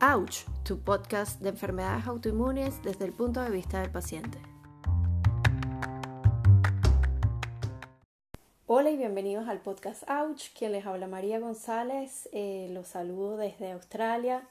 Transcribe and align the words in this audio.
Ouch, 0.00 0.44
tu 0.62 0.78
podcast 0.78 1.40
de 1.40 1.48
enfermedades 1.48 2.06
autoinmunes 2.06 2.80
desde 2.84 3.04
el 3.04 3.12
punto 3.12 3.42
de 3.42 3.50
vista 3.50 3.80
del 3.80 3.90
paciente. 3.90 4.38
Hola 8.68 8.90
y 8.90 8.96
bienvenidos 8.96 9.48
al 9.48 9.60
podcast 9.60 10.08
Ouch, 10.08 10.56
quien 10.56 10.70
les 10.70 10.86
habla 10.86 11.08
María 11.08 11.40
González, 11.40 12.28
eh, 12.30 12.68
los 12.70 12.86
saludo 12.86 13.38
desde 13.38 13.72
Australia. 13.72 14.46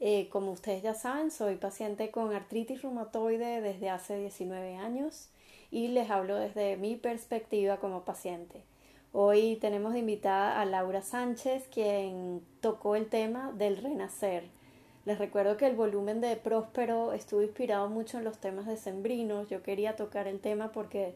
Eh, 0.00 0.28
como 0.28 0.52
ustedes 0.52 0.82
ya 0.82 0.92
saben, 0.92 1.30
soy 1.30 1.56
paciente 1.56 2.10
con 2.10 2.34
artritis 2.34 2.82
reumatoide 2.82 3.62
desde 3.62 3.88
hace 3.88 4.18
19 4.18 4.76
años 4.76 5.30
y 5.70 5.88
les 5.88 6.10
hablo 6.10 6.36
desde 6.36 6.76
mi 6.76 6.96
perspectiva 6.96 7.78
como 7.78 8.04
paciente. 8.04 8.64
Hoy 9.12 9.56
tenemos 9.62 9.94
de 9.94 10.00
invitada 10.00 10.60
a 10.60 10.66
Laura 10.66 11.00
Sánchez, 11.00 11.68
quien 11.72 12.42
tocó 12.60 12.96
el 12.96 13.08
tema 13.08 13.50
del 13.52 13.78
renacer 13.78 14.59
les 15.06 15.18
recuerdo 15.18 15.56
que 15.56 15.66
el 15.66 15.76
volumen 15.76 16.20
de 16.20 16.36
Próspero 16.36 17.12
estuvo 17.12 17.42
inspirado 17.42 17.88
mucho 17.88 18.18
en 18.18 18.24
los 18.24 18.38
temas 18.38 18.66
de 18.66 18.76
Sembrinos. 18.76 19.48
Yo 19.48 19.62
quería 19.62 19.96
tocar 19.96 20.28
el 20.28 20.40
tema 20.40 20.72
porque 20.72 21.14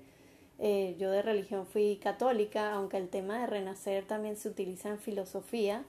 eh, 0.58 0.96
yo 0.98 1.10
de 1.10 1.22
religión 1.22 1.66
fui 1.66 1.96
católica, 1.96 2.72
aunque 2.72 2.96
el 2.96 3.08
tema 3.08 3.40
de 3.40 3.46
renacer 3.46 4.06
también 4.06 4.36
se 4.36 4.48
utiliza 4.48 4.88
en 4.88 4.98
filosofía 4.98 5.84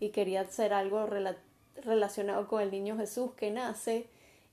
y 0.00 0.10
quería 0.10 0.42
hacer 0.42 0.72
algo 0.72 1.06
relacionado 1.76 2.48
con 2.48 2.62
el 2.62 2.70
niño 2.70 2.96
Jesús 2.96 3.32
que 3.32 3.50
nace. 3.50 4.06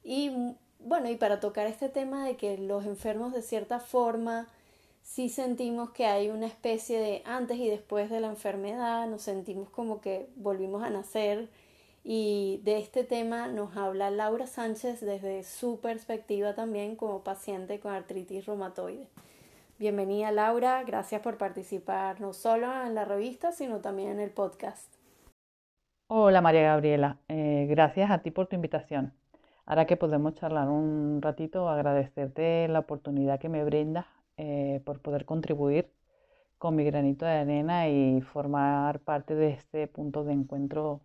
Y 0.03 0.55
bueno, 0.79 1.09
y 1.09 1.15
para 1.15 1.39
tocar 1.39 1.67
este 1.67 1.89
tema 1.89 2.25
de 2.25 2.35
que 2.35 2.57
los 2.57 2.85
enfermos 2.85 3.33
de 3.33 3.41
cierta 3.41 3.79
forma 3.79 4.49
sí 5.03 5.29
sentimos 5.29 5.91
que 5.91 6.05
hay 6.05 6.29
una 6.29 6.47
especie 6.47 6.99
de 6.99 7.21
antes 7.25 7.57
y 7.57 7.69
después 7.69 8.09
de 8.09 8.19
la 8.19 8.27
enfermedad, 8.27 9.07
nos 9.07 9.21
sentimos 9.21 9.69
como 9.69 10.01
que 10.01 10.27
volvimos 10.35 10.83
a 10.83 10.89
nacer 10.89 11.49
y 12.03 12.61
de 12.63 12.79
este 12.79 13.03
tema 13.03 13.47
nos 13.47 13.77
habla 13.77 14.09
Laura 14.09 14.47
Sánchez 14.47 15.01
desde 15.01 15.43
su 15.43 15.79
perspectiva 15.79 16.55
también 16.55 16.95
como 16.95 17.23
paciente 17.23 17.79
con 17.79 17.93
artritis 17.93 18.45
reumatoide. 18.45 19.07
Bienvenida 19.77 20.31
Laura, 20.31 20.83
gracias 20.83 21.21
por 21.21 21.37
participar 21.37 22.21
no 22.21 22.33
solo 22.33 22.67
en 22.85 22.95
la 22.95 23.05
revista, 23.05 23.51
sino 23.51 23.79
también 23.79 24.09
en 24.09 24.19
el 24.19 24.31
podcast. 24.31 24.95
Hola 26.07 26.41
María 26.41 26.63
Gabriela, 26.63 27.19
eh, 27.27 27.67
gracias 27.69 28.11
a 28.11 28.19
ti 28.19 28.31
por 28.31 28.47
tu 28.47 28.55
invitación. 28.55 29.13
Ahora 29.65 29.85
que 29.85 29.95
podemos 29.95 30.33
charlar 30.33 30.67
un 30.69 31.21
ratito, 31.21 31.69
agradecerte 31.69 32.67
la 32.67 32.79
oportunidad 32.79 33.39
que 33.39 33.47
me 33.47 33.63
brindas 33.63 34.05
eh, 34.37 34.81
por 34.85 35.01
poder 35.01 35.25
contribuir 35.25 35.91
con 36.57 36.75
mi 36.75 36.83
granito 36.83 37.25
de 37.25 37.31
arena 37.31 37.87
y 37.89 38.21
formar 38.21 38.99
parte 38.99 39.35
de 39.35 39.49
este 39.49 39.87
punto 39.87 40.23
de 40.23 40.33
encuentro 40.33 41.01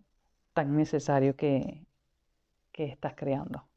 tan 0.56 0.76
necesario 0.76 1.36
que, 1.36 1.86
que 2.72 2.84
estás 2.86 3.14
creando. 3.16 3.68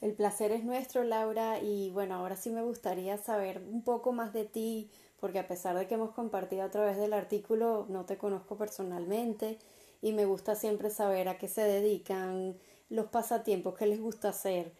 El 0.00 0.14
placer 0.14 0.50
es 0.52 0.64
nuestro, 0.64 1.04
Laura, 1.04 1.60
y 1.60 1.90
bueno, 1.90 2.14
ahora 2.16 2.34
sí 2.36 2.50
me 2.50 2.62
gustaría 2.62 3.18
saber 3.18 3.62
un 3.70 3.82
poco 3.82 4.12
más 4.12 4.32
de 4.32 4.44
ti, 4.44 4.90
porque 5.20 5.38
a 5.38 5.46
pesar 5.48 5.76
de 5.78 5.86
que 5.86 5.94
hemos 5.94 6.10
compartido 6.12 6.64
a 6.64 6.70
través 6.70 6.96
del 6.96 7.12
artículo, 7.12 7.86
no 7.88 8.04
te 8.06 8.18
conozco 8.18 8.56
personalmente 8.56 9.58
y 10.02 10.12
me 10.12 10.24
gusta 10.24 10.54
siempre 10.56 10.90
saber 10.90 11.28
a 11.28 11.38
qué 11.38 11.48
se 11.48 11.62
dedican, 11.62 12.56
los 12.88 13.06
pasatiempos 13.06 13.76
que 13.76 13.86
les 13.86 14.00
gusta 14.00 14.30
hacer 14.30 14.72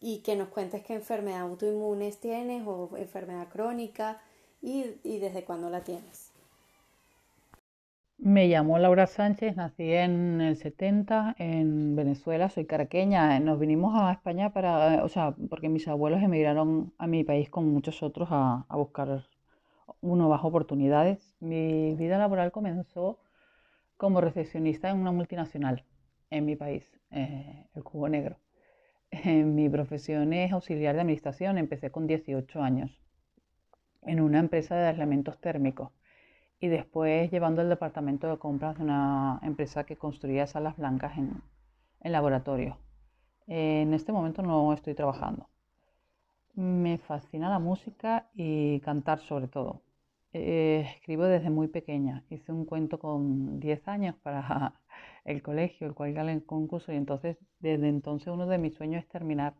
y 0.00 0.20
que 0.20 0.36
nos 0.36 0.48
cuentes 0.48 0.84
qué 0.84 0.94
enfermedad 0.94 1.40
autoinmunes 1.42 2.18
tienes 2.20 2.64
o 2.66 2.90
enfermedad 2.98 3.48
crónica 3.50 4.22
y, 4.62 4.84
y 5.04 5.18
desde 5.20 5.44
cuándo 5.44 5.70
la 5.70 5.82
tienes. 5.84 6.27
Me 8.20 8.48
llamo 8.48 8.78
Laura 8.78 9.06
Sánchez, 9.06 9.54
nací 9.56 9.92
en 9.92 10.40
el 10.40 10.56
70 10.56 11.36
en 11.38 11.94
Venezuela, 11.94 12.48
soy 12.48 12.66
caraqueña. 12.66 13.38
Nos 13.38 13.60
vinimos 13.60 13.94
a 13.96 14.12
España 14.12 14.52
para, 14.52 15.04
o 15.04 15.08
sea, 15.08 15.36
porque 15.48 15.68
mis 15.68 15.86
abuelos 15.86 16.20
emigraron 16.22 16.92
a 16.98 17.06
mi 17.06 17.22
país 17.22 17.48
con 17.48 17.68
muchos 17.68 18.02
otros 18.02 18.28
a, 18.32 18.66
buscar 18.70 19.24
nuevas 20.02 20.40
oportunidades. 20.42 21.36
Mi 21.40 21.94
vida 21.94 22.18
laboral 22.18 22.50
comenzó 22.50 23.20
como 23.96 24.20
recepcionista 24.20 24.90
en 24.90 24.98
una 24.98 25.12
multinacional 25.12 25.84
en 26.30 26.44
mi 26.44 26.56
país, 26.56 26.84
eh, 27.12 27.66
el 27.74 27.84
Cubo 27.84 28.08
Negro. 28.08 28.36
mi 29.24 29.68
profesión 29.68 30.32
es 30.32 30.52
auxiliar 30.52 30.96
de 30.96 31.02
administración, 31.02 31.56
empecé 31.56 31.90
con 31.90 32.08
18 32.08 32.62
años 32.62 32.90
en 34.02 34.20
una 34.20 34.40
empresa 34.40 34.76
de 34.76 34.88
aislamientos 34.88 35.40
térmicos 35.40 35.92
y 36.60 36.68
después 36.68 37.30
llevando 37.30 37.62
el 37.62 37.68
departamento 37.68 38.28
de 38.28 38.38
compras 38.38 38.76
de 38.78 38.84
una 38.84 39.40
empresa 39.42 39.84
que 39.84 39.96
construía 39.96 40.46
salas 40.46 40.76
blancas 40.76 41.16
en, 41.18 41.42
en 42.00 42.12
laboratorio. 42.12 42.78
en 43.46 43.94
este 43.94 44.12
momento 44.12 44.42
no 44.42 44.72
estoy 44.74 44.94
trabajando. 44.94 45.48
Me 46.54 46.98
fascina 46.98 47.48
la 47.48 47.58
música 47.58 48.28
y 48.34 48.80
cantar 48.80 49.20
sobre 49.20 49.48
todo. 49.48 49.82
Eh, 50.32 50.84
escribo 50.96 51.24
desde 51.24 51.50
muy 51.50 51.68
pequeña. 51.68 52.24
Hice 52.30 52.52
un 52.52 52.64
cuento 52.66 52.98
con 52.98 53.60
10 53.60 53.88
años 53.88 54.14
para 54.22 54.74
el 55.24 55.42
colegio, 55.42 55.86
el 55.86 55.94
cual 55.94 56.12
gané 56.12 56.32
el 56.34 56.44
concurso 56.44 56.92
y 56.92 56.96
entonces 56.96 57.38
desde 57.60 57.88
entonces 57.88 58.28
uno 58.28 58.46
de 58.46 58.58
mis 58.58 58.74
sueños 58.74 59.02
es 59.02 59.08
terminar 59.08 59.54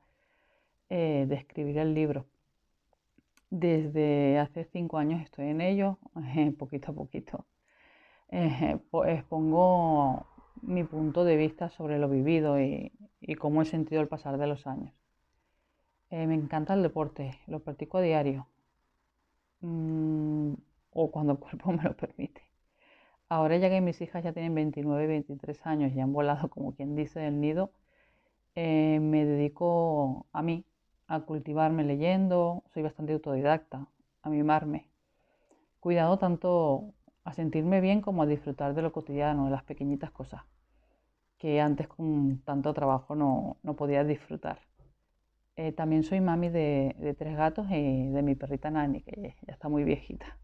eh, 0.91 1.27
de 1.29 1.35
escribir 1.37 1.79
el 1.79 1.95
libro. 1.95 2.27
Desde 3.51 4.39
hace 4.39 4.65
cinco 4.65 4.99
años 4.99 5.23
estoy 5.23 5.49
en 5.49 5.61
ello, 5.61 5.99
poquito 6.59 6.93
a 6.93 6.95
poquito. 6.95 7.47
Expongo 8.31 10.27
mi 10.63 10.85
punto 10.85 11.25
de 11.25 11.37
vista 11.37 11.71
sobre 11.71 11.99
lo 11.99 12.09
vivido 12.09 12.61
y, 12.61 12.93
cómo 13.39 13.63
he 13.63 13.65
sentido 13.65 14.01
el 14.03 14.09
pasar 14.09 14.39
de 14.39 14.47
los 14.47 14.67
años. 14.67 14.93
Eh, 16.11 16.27
me 16.27 16.35
encanta 16.35 16.75
el 16.75 16.83
deporte, 16.83 17.39
lo 17.47 17.61
practico 17.61 17.99
a 17.99 18.03
diario 18.03 18.47
mm, 19.61 20.55
o 20.93 21.11
cuando 21.11 21.33
el 21.35 21.39
cuerpo 21.39 21.73
me 21.73 21.83
lo 21.83 21.97
permite. 21.97 22.43
Ahora 23.29 23.57
ya 23.59 23.69
que 23.69 23.81
mis 23.81 24.01
hijas 24.01 24.25
ya 24.25 24.33
tienen 24.33 24.55
29 24.55 25.05
y 25.05 25.07
23 25.07 25.67
años 25.67 25.93
y 25.95 26.01
han 26.01 26.13
volado, 26.13 26.49
como 26.49 26.75
quien 26.75 26.97
dice, 26.97 27.21
del 27.21 27.41
nido, 27.41 27.73
eh, 28.55 28.99
me 29.01 29.25
dedico 29.25 30.27
a 30.33 30.43
mí, 30.43 30.65
a 31.09 31.21
cultivarme 31.21 31.85
leyendo, 31.85 32.63
soy 32.73 32.83
bastante 32.83 33.13
autodidacta, 33.15 33.89
a 34.23 34.31
mimarme. 34.31 34.89
Cuidado 35.81 36.19
tanto 36.19 36.95
a 37.25 37.33
sentirme 37.33 37.81
bien 37.81 38.01
como 38.01 38.23
a 38.23 38.27
disfrutar 38.27 38.75
de 38.75 38.83
lo 38.83 38.93
cotidiano, 38.93 39.47
de 39.47 39.51
las 39.51 39.65
pequeñitas 39.65 40.11
cosas 40.13 40.43
que 41.39 41.61
antes 41.61 41.89
con 41.89 42.41
tanto 42.41 42.75
trabajo 42.75 43.15
no, 43.15 43.59
podía 43.77 44.05
disfrutar. 44.05 44.61
Eh, 45.57 45.73
también 45.73 46.03
soy 46.03 46.21
mami 46.21 46.51
de, 46.51 47.17
tres 47.19 47.37
gatos 47.37 47.67
y 47.71 48.09
de 48.09 48.23
mi 48.23 48.35
perrita 48.35 48.71
Nani, 48.71 49.03
que 49.03 49.37
ya 49.47 49.53
está 49.53 49.69
muy 49.69 49.85
viejita. 49.85 50.39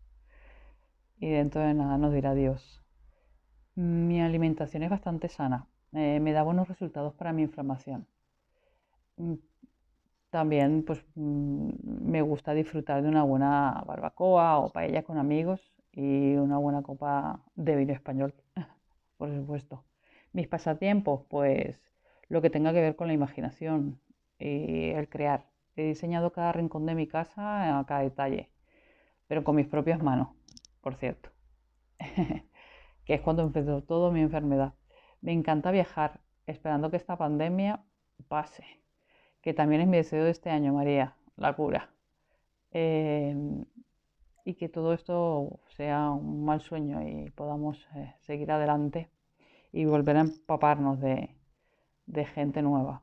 Y 1.19 1.31
dentro 1.31 1.61
de 1.61 1.75
nada 1.75 1.99
nos 1.99 2.13
dirá 2.13 2.35
Dios. 2.35 2.83
Mi 3.75 4.21
alimentación 4.21 4.83
es 4.85 4.91
bastante 4.91 5.29
sana. 5.29 5.67
Eh, 5.93 6.21
me 6.21 6.33
da 6.33 6.43
buenos 6.43 6.69
resultados 6.69 7.15
para 7.15 7.33
mi 7.33 7.43
inflamación. 7.43 8.07
También 10.35 10.83
pues, 10.85 11.01
mm, 11.15 11.69
me 12.11 12.21
gusta 12.21 12.55
disfrutar 12.55 13.01
de 13.05 13.09
una 13.09 13.23
buena 13.23 13.85
barbacoa 13.87 14.59
o 14.59 14.73
paella 14.73 15.05
con 15.05 15.17
amigos 15.17 15.61
y 15.93 16.35
una 16.35 16.59
buena 16.59 16.83
copa 16.83 17.39
de 17.55 17.77
vino 17.77 17.93
español, 17.93 18.35
por 19.17 19.33
supuesto. 19.33 19.85
Mis 20.33 20.49
pasatiempos, 20.49 21.23
pues 21.29 21.81
lo 22.29 22.43
que 22.43 22.51
tenga 22.51 22.73
que 22.73 22.81
ver 22.81 22.97
con 22.97 23.07
la 23.07 23.15
imaginación 23.15 24.01
y 24.37 24.91
el 24.91 25.09
crear. 25.09 25.47
He 25.77 25.85
diseñado 25.85 26.33
cada 26.33 26.51
rincón 26.51 26.85
de 26.85 26.97
mi 26.97 27.07
casa 27.07 27.79
a 27.79 27.87
cada 27.87 28.01
detalle, 28.01 28.51
pero 29.29 29.45
con 29.45 29.55
mis 29.55 29.69
propias 29.69 30.03
manos, 30.03 30.31
por 30.81 30.97
cierto, 30.97 31.31
que 33.05 33.15
es 33.15 33.21
cuando 33.21 33.45
empezó 33.45 33.85
todo 33.85 34.11
mi 34.11 34.21
enfermedad. 34.21 34.75
Me 35.21 35.31
encanta 35.31 35.71
viajar, 35.71 36.23
esperando 36.49 36.91
que 36.91 36.97
esta 36.97 37.17
pandemia 37.17 37.85
pase 38.27 38.84
que 39.45 39.53
también 39.53 39.83
es 39.83 39.89
mi 39.89 39.99
deseo 39.99 40.25
de 40.25 40.31
este 40.31 40.49
año, 40.49 40.73
María, 40.73 41.17
la 41.37 41.53
cura. 41.53 41.91
Em, 42.73 43.67
y 44.47 44.55
que 44.55 44.71
todo 44.71 44.95
esto 44.95 45.61
sea 45.77 46.11
un 46.11 46.47
mal 46.47 46.63
sueño 46.63 47.07
y 47.07 47.31
podamos 47.31 47.87
eh, 47.95 48.15
seguir 48.23 48.51
adelante 48.51 49.11
y 49.71 49.85
volver 49.85 50.17
a 50.17 50.21
empaparnos 50.23 50.99
de, 50.99 51.29
gente 52.35 52.63
nueva. 52.63 53.03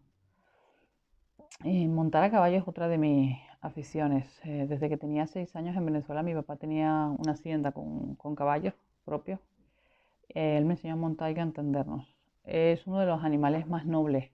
Y 1.64 1.88
montar 1.88 2.24
a 2.24 2.32
caballo 2.32 2.58
es 2.58 2.68
otra 2.68 2.88
de 2.88 2.98
mis 2.98 3.38
aficiones. 3.62 4.26
Eh, 4.44 4.66
desde 4.68 4.90
que 4.90 4.98
tenía 4.98 5.28
seis 5.28 5.56
años 5.56 5.78
en 5.78 5.86
Venezuela, 5.86 6.24
mi 6.24 6.34
papá 6.34 6.56
tenía 6.56 7.14
una 7.20 7.34
hacienda 7.34 7.72
con, 7.72 8.16
con 8.16 8.36
caballos 8.36 8.74
propios. 9.06 9.40
él 10.30 10.66
me 10.66 10.74
enseñó 10.74 10.96
a 10.96 10.98
montar 10.98 11.38
y 11.38 11.40
a 11.40 11.44
entendernos. 11.44 12.16
Es 12.46 12.88
uno 12.88 13.00
de 13.00 13.06
los 13.06 13.24
animales 13.24 13.68
más 13.68 13.86
nobles 13.86 14.32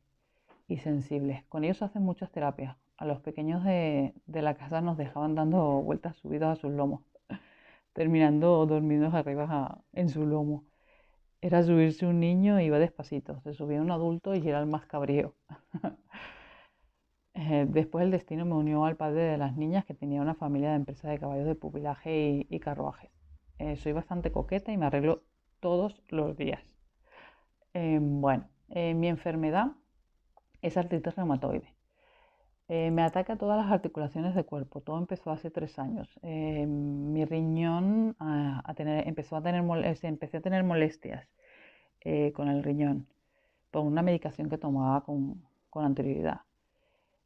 y 0.67 0.77
sensibles. 0.77 1.43
Con 1.45 1.63
ellos 1.63 1.81
hacen 1.81 2.03
muchas 2.03 2.31
terapias. 2.31 2.77
A 2.97 3.05
los 3.05 3.19
pequeños 3.21 3.63
de, 3.63 4.13
la 4.27 4.55
casa 4.55 4.81
nos 4.81 4.97
dejaban 4.97 5.35
dando 5.35 5.81
vueltas 5.81 6.17
subidos 6.17 6.49
a 6.49 6.55
sus 6.55 6.71
lomos, 6.71 7.01
terminando 7.93 8.65
dormidos 8.65 9.13
arriba 9.13 9.83
en 9.93 10.09
su 10.09 10.25
lomo. 10.25 10.65
era 11.41 11.63
subirse 11.63 12.05
un 12.07 12.19
niño 12.19 12.57
e 12.57 12.65
iba 12.65 12.79
despacito. 12.79 13.41
Se 13.41 13.53
subía 13.53 13.81
un 13.81 13.91
adulto 13.91 14.35
y 14.35 14.47
era 14.47 14.59
el 14.59 14.67
más 14.67 14.85
cabrío. 14.85 15.35
Eh, 17.39 17.67
después 17.69 18.03
el 18.03 18.09
destino 18.09 18.45
me 18.45 18.55
unió 18.55 18.83
al 18.85 18.97
padre 18.97 19.21
de 19.21 19.37
las 19.37 19.55
niñas 19.55 19.85
que 19.85 19.93
tenía 19.93 20.23
una 20.23 20.33
familia 20.33 20.71
de 20.71 20.77
empresa 20.77 21.07
de 21.07 21.19
caballos 21.19 21.45
de 21.45 21.53
pupilaje 21.53 22.47
y, 22.49 22.59
carruajes. 22.59 23.11
Eh, 23.59 23.75
soy 23.75 23.91
bastante 23.91 24.31
coqueta 24.31 24.71
y 24.71 24.77
me 24.77 24.87
arreglo 24.87 25.23
todos 25.59 26.01
los 26.09 26.35
días. 26.35 26.63
Em, 27.73 28.21
bueno, 28.21 28.49
mi 28.69 29.07
enfermedad 29.07 29.75
es 30.67 30.77
artritis 30.77 31.15
reumatoide. 31.15 31.73
Eh, 32.69 32.91
me 32.91 33.01
ataca 33.03 33.37
todas 33.37 33.57
las 33.57 33.71
articulaciones 33.71 34.35
del 34.35 34.45
cuerpo. 34.45 34.81
Todo 34.81 34.97
empezó 34.97 35.31
hace 35.31 35.49
tres 35.51 35.79
años. 35.79 36.09
Eh, 36.21 36.65
mi 36.67 37.23
riñón 37.25 38.15
a, 38.19 38.63
empezó 39.05 39.37
a 39.37 39.41
tener, 39.41 39.77
empecé 40.03 40.37
a 40.37 40.41
tener 40.41 40.63
molestias 40.63 41.27
eh, 42.01 42.33
con 42.33 42.49
el 42.49 42.63
riñón 42.63 43.07
por 43.71 43.83
una 43.85 44.01
medicación 44.01 44.49
que 44.49 44.57
tomaba 44.57 45.03
con, 45.05 45.43
con 45.69 45.85
anterioridad. 45.85 46.41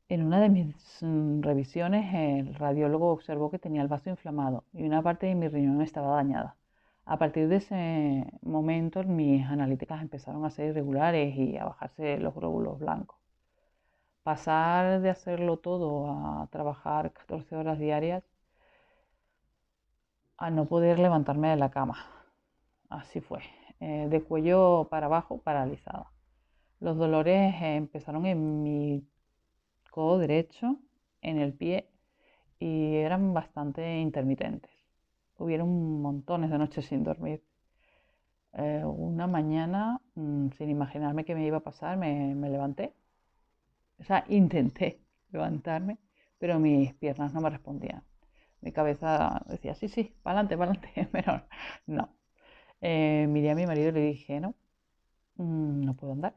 En 0.09 0.23
una 0.23 0.41
de 0.41 0.49
mis 0.49 0.75
mm, 1.01 1.41
revisiones, 1.41 2.13
el 2.13 2.55
radiólogo 2.55 3.11
observó 3.11 3.49
que 3.51 3.59
tenía 3.59 3.81
el 3.81 3.87
vaso 3.87 4.09
inflamado 4.09 4.65
y 4.73 4.83
una 4.83 5.01
parte 5.01 5.27
de 5.27 5.35
mi 5.35 5.47
riñón 5.47 5.81
estaba 5.81 6.15
dañada. 6.15 6.57
A 7.05 7.17
partir 7.19 7.47
de 7.47 7.57
ese 7.57 8.25
momento, 8.41 9.03
mis 9.03 9.45
analíticas 9.45 10.01
empezaron 10.01 10.45
a 10.45 10.51
ser 10.51 10.69
irregulares 10.69 11.35
y 11.37 11.57
a 11.57 11.65
bajarse 11.65 12.17
los 12.19 12.35
glóbulos 12.35 12.79
blancos 12.79 13.20
pasar 14.23 15.01
de 15.01 15.09
hacerlo 15.09 15.57
todo 15.57 16.09
a 16.09 16.47
trabajar 16.51 17.13
14 17.13 17.55
horas 17.55 17.79
diarias 17.79 18.23
a 20.37 20.49
no 20.49 20.65
poder 20.67 20.99
levantarme 20.99 21.49
de 21.49 21.55
la 21.57 21.71
cama. 21.71 21.97
Así 22.89 23.21
fue, 23.21 23.41
eh, 23.79 24.07
de 24.09 24.23
cuello 24.23 24.87
para 24.89 25.07
abajo, 25.07 25.41
paralizada. 25.41 26.11
Los 26.79 26.97
dolores 26.97 27.55
empezaron 27.61 28.25
en 28.25 28.63
mi 28.63 29.07
codo 29.91 30.19
derecho, 30.19 30.77
en 31.21 31.39
el 31.39 31.53
pie, 31.53 31.89
y 32.59 32.97
eran 32.97 33.33
bastante 33.33 33.99
intermitentes. 33.99 34.71
Hubieron 35.37 36.01
montones 36.01 36.51
de 36.51 36.57
noches 36.59 36.85
sin 36.87 37.03
dormir. 37.03 37.43
Eh, 38.53 38.83
una 38.85 39.27
mañana, 39.27 40.01
mm, 40.15 40.49
sin 40.57 40.69
imaginarme 40.69 41.25
qué 41.25 41.35
me 41.35 41.45
iba 41.45 41.57
a 41.57 41.61
pasar, 41.61 41.97
me 41.97 42.49
levanté 42.49 42.93
o 44.01 44.05
sea, 44.05 44.25
intenté 44.29 45.01
levantarme, 45.31 45.99
pero 46.39 46.59
mis 46.59 46.93
piernas 46.95 47.33
no 47.33 47.41
me 47.41 47.51
respondían. 47.51 48.03
Mi 48.61 48.71
cabeza 48.73 49.43
decía, 49.49 49.75
sí, 49.75 49.89
sí, 49.89 50.15
para 50.23 50.41
adelante, 50.41 50.57
para 50.57 50.71
adelante, 50.71 51.09
pero 51.13 51.43
no. 51.87 52.15
Eh, 52.81 53.27
miré 53.29 53.51
a 53.51 53.55
mi 53.55 53.67
marido 53.67 53.89
y 53.89 53.93
le 53.93 54.01
dije, 54.01 54.39
no, 54.41 54.55
mm, 55.37 55.81
no 55.85 55.95
puedo 55.95 56.13
andar, 56.13 56.35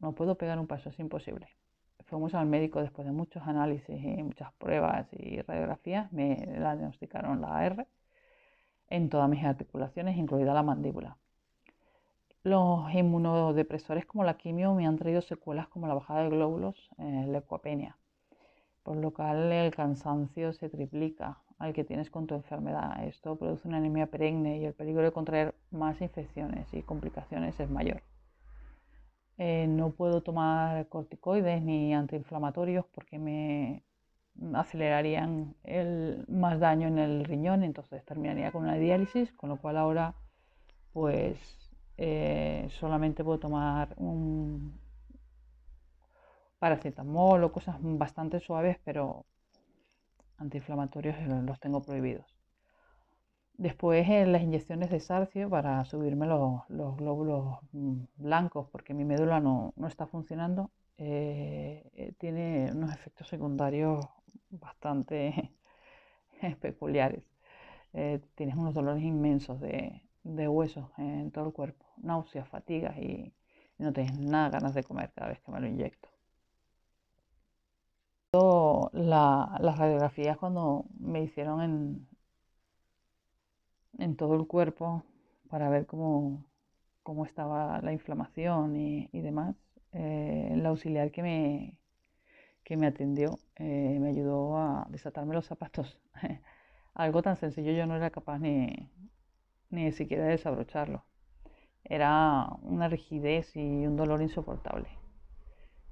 no 0.00 0.14
puedo 0.14 0.36
pegar 0.36 0.58
un 0.58 0.66
paso, 0.66 0.88
es 0.90 0.98
imposible. 1.00 1.48
Fuimos 2.06 2.34
al 2.34 2.46
médico 2.46 2.80
después 2.82 3.06
de 3.06 3.12
muchos 3.12 3.42
análisis 3.46 4.02
y 4.04 4.22
muchas 4.22 4.52
pruebas 4.54 5.08
y 5.12 5.42
radiografías, 5.42 6.12
me 6.12 6.36
diagnosticaron 6.36 7.40
la 7.40 7.58
AR 7.58 7.88
en 8.90 9.10
todas 9.10 9.30
mis 9.30 9.44
articulaciones, 9.44 10.18
incluida 10.18 10.54
la 10.54 10.64
mandíbula. 10.64 11.18
Los 12.42 12.92
inmunodepresores 12.94 14.06
como 14.06 14.24
la 14.24 14.38
quimio 14.38 14.74
me 14.74 14.86
han 14.86 14.96
traído 14.96 15.20
secuelas 15.20 15.68
como 15.68 15.86
la 15.86 15.94
bajada 15.94 16.22
de 16.22 16.30
glóbulos, 16.30 16.90
eh, 16.98 17.24
la 17.26 17.32
leucopenia, 17.32 17.98
por 18.82 18.96
lo 18.96 19.12
cual 19.12 19.52
el 19.52 19.74
cansancio 19.74 20.54
se 20.54 20.70
triplica 20.70 21.42
al 21.58 21.74
que 21.74 21.84
tienes 21.84 22.10
con 22.10 22.26
tu 22.26 22.34
enfermedad. 22.34 23.04
Esto 23.04 23.36
produce 23.36 23.68
una 23.68 23.76
anemia 23.76 24.06
perenne 24.06 24.58
y 24.58 24.64
el 24.64 24.72
peligro 24.72 25.02
de 25.02 25.12
contraer 25.12 25.54
más 25.70 26.00
infecciones 26.00 26.72
y 26.72 26.82
complicaciones 26.82 27.60
es 27.60 27.68
mayor. 27.68 28.02
Eh, 29.36 29.66
no 29.68 29.90
puedo 29.90 30.22
tomar 30.22 30.88
corticoides 30.88 31.62
ni 31.62 31.94
antiinflamatorios 31.94 32.86
porque 32.86 33.18
me 33.18 33.84
acelerarían 34.54 35.54
el, 35.64 36.24
más 36.28 36.58
daño 36.58 36.88
en 36.88 36.98
el 36.98 37.24
riñón, 37.24 37.64
entonces 37.64 38.04
terminaría 38.06 38.50
con 38.50 38.62
una 38.62 38.76
diálisis, 38.76 39.30
con 39.32 39.50
lo 39.50 39.56
cual 39.58 39.76
ahora 39.76 40.14
pues 40.92 41.69
eh, 42.02 42.66
solamente 42.70 43.22
puedo 43.22 43.38
tomar 43.38 43.94
un 43.98 44.72
paracetamol 46.58 47.44
o 47.44 47.52
cosas 47.52 47.76
bastante 47.80 48.40
suaves, 48.40 48.78
pero 48.86 49.26
antiinflamatorios 50.38 51.16
los 51.48 51.60
tengo 51.60 51.82
prohibidos. 51.82 52.24
Después 53.58 54.08
eh, 54.08 54.24
las 54.26 54.42
inyecciones 54.42 54.88
de 54.90 55.00
sarcio 55.00 55.50
para 55.50 55.84
subirme 55.84 56.26
los, 56.26 56.66
glóbulos 56.96 57.58
mm, 57.72 58.04
blancos 58.16 58.66
porque 58.72 58.94
mi 58.94 59.04
médula 59.04 59.40
no, 59.40 59.74
está 59.86 60.06
funcionando. 60.06 60.70
Eh, 60.96 62.14
tiene 62.18 62.72
unos 62.72 62.94
efectos 62.94 63.28
secundarios 63.28 64.06
bastante 64.50 65.52
peculiares. 66.62 67.24
tienes 68.36 68.56
unos 68.56 68.74
dolores 68.74 69.02
inmensos 69.02 69.60
de, 69.60 70.02
de 70.24 70.48
huesos 70.48 70.86
en 70.98 71.30
todo 71.30 71.46
el 71.46 71.52
cuerpo 71.52 71.89
náuseas, 72.02 72.48
fatigas 72.48 72.96
y, 72.98 73.32
no 73.78 73.92
tengo 73.94 74.12
nada 74.20 74.50
ganas 74.50 74.74
de 74.74 74.84
comer 74.84 75.10
cada 75.14 75.28
vez 75.28 75.40
que 75.40 75.50
me 75.52 75.60
lo 75.60 75.66
inyecto. 75.66 76.08
las 78.92 79.78
radiografías 79.78 80.36
cuando 80.36 80.84
me 80.98 81.22
hicieron 81.22 81.62
en, 81.62 82.08
en 83.98 84.16
todo 84.16 84.34
el 84.34 84.46
cuerpo 84.46 85.04
para 85.48 85.68
ver 85.68 85.86
cómo, 85.86 86.44
cómo 87.02 87.24
estaba 87.24 87.80
la 87.82 87.92
inflamación 87.92 88.76
y, 88.76 89.08
demás, 89.12 89.56
eh, 89.92 90.52
la 90.56 90.70
auxiliar 90.70 91.10
que 91.10 91.22
me, 91.22 91.78
que 92.64 92.76
me 92.76 92.86
atendió 92.86 93.38
eh, 93.56 93.98
me 94.00 94.10
ayudó 94.10 94.56
a 94.58 94.86
desatarme 94.90 95.34
los 95.34 95.46
zapatos. 95.46 95.98
Algo 96.94 97.22
tan 97.22 97.36
sencillo 97.36 97.72
yo 97.72 97.86
no 97.86 97.96
era 97.96 98.10
capaz 98.10 98.38
ni, 98.38 98.90
ni 99.70 99.92
siquiera 99.92 100.24
de 100.24 100.30
desabrocharlo. 100.32 101.04
Era 101.90 102.48
una 102.62 102.88
rigidez 102.88 103.56
y 103.56 103.84
un 103.86 103.96
dolor 103.96 104.22
insoportable. 104.22 104.88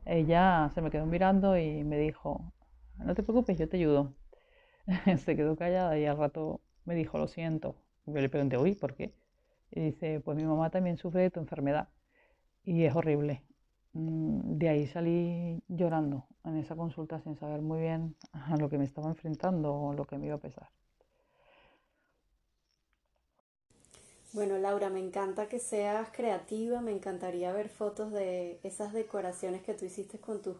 Ella 0.06 0.70
se 0.72 0.80
me 0.80 0.90
quedó 0.90 1.06
mirando 1.06 1.58
y 1.58 1.82
me 1.82 1.98
dijo, 1.98 2.52
no 2.98 3.14
te 3.16 3.24
preocupes, 3.24 3.58
yo 3.58 3.68
te 3.68 3.78
ayudo. 3.78 4.14
se 5.18 5.34
quedó 5.36 5.56
callada 5.56 5.98
y 5.98 6.06
al 6.06 6.16
rato 6.16 6.60
me 6.84 6.94
dijo, 6.94 7.18
lo 7.18 7.26
siento. 7.26 7.74
Yo 8.06 8.20
le 8.20 8.28
pregunté, 8.28 8.56
uy, 8.56 8.76
¿por 8.76 8.94
qué? 8.94 9.12
Y 9.72 9.80
dice, 9.80 10.20
pues 10.20 10.36
mi 10.36 10.44
mamá 10.44 10.70
también 10.70 10.98
sufre 10.98 11.22
de 11.22 11.30
tu 11.30 11.40
enfermedad 11.40 11.88
y 12.64 12.84
es 12.84 12.94
horrible. 12.94 13.42
Mm, 13.92 14.56
de 14.56 14.68
ahí 14.68 14.86
salí 14.86 15.62
llorando 15.66 16.26
en 16.44 16.58
esa 16.58 16.76
consulta 16.76 17.20
sin 17.22 17.36
saber 17.36 17.60
muy 17.60 17.80
bien 17.80 18.14
a 18.32 18.56
lo 18.56 18.68
que 18.68 18.78
me 18.78 18.84
estaba 18.84 19.08
enfrentando 19.08 19.74
o 19.74 19.92
lo 19.94 20.04
que 20.04 20.16
me 20.16 20.26
iba 20.26 20.36
a 20.36 20.40
pesar. 20.40 20.68
Bueno, 24.38 24.56
Laura, 24.56 24.88
me 24.88 25.00
encanta 25.00 25.48
que 25.48 25.58
seas 25.58 26.10
creativa, 26.12 26.80
me 26.80 26.92
encantaría 26.92 27.52
ver 27.52 27.68
fotos 27.68 28.12
de 28.12 28.60
esas 28.62 28.92
decoraciones 28.92 29.64
que 29.64 29.74
tú 29.74 29.84
hiciste 29.84 30.20
con 30.20 30.40
tus 30.40 30.54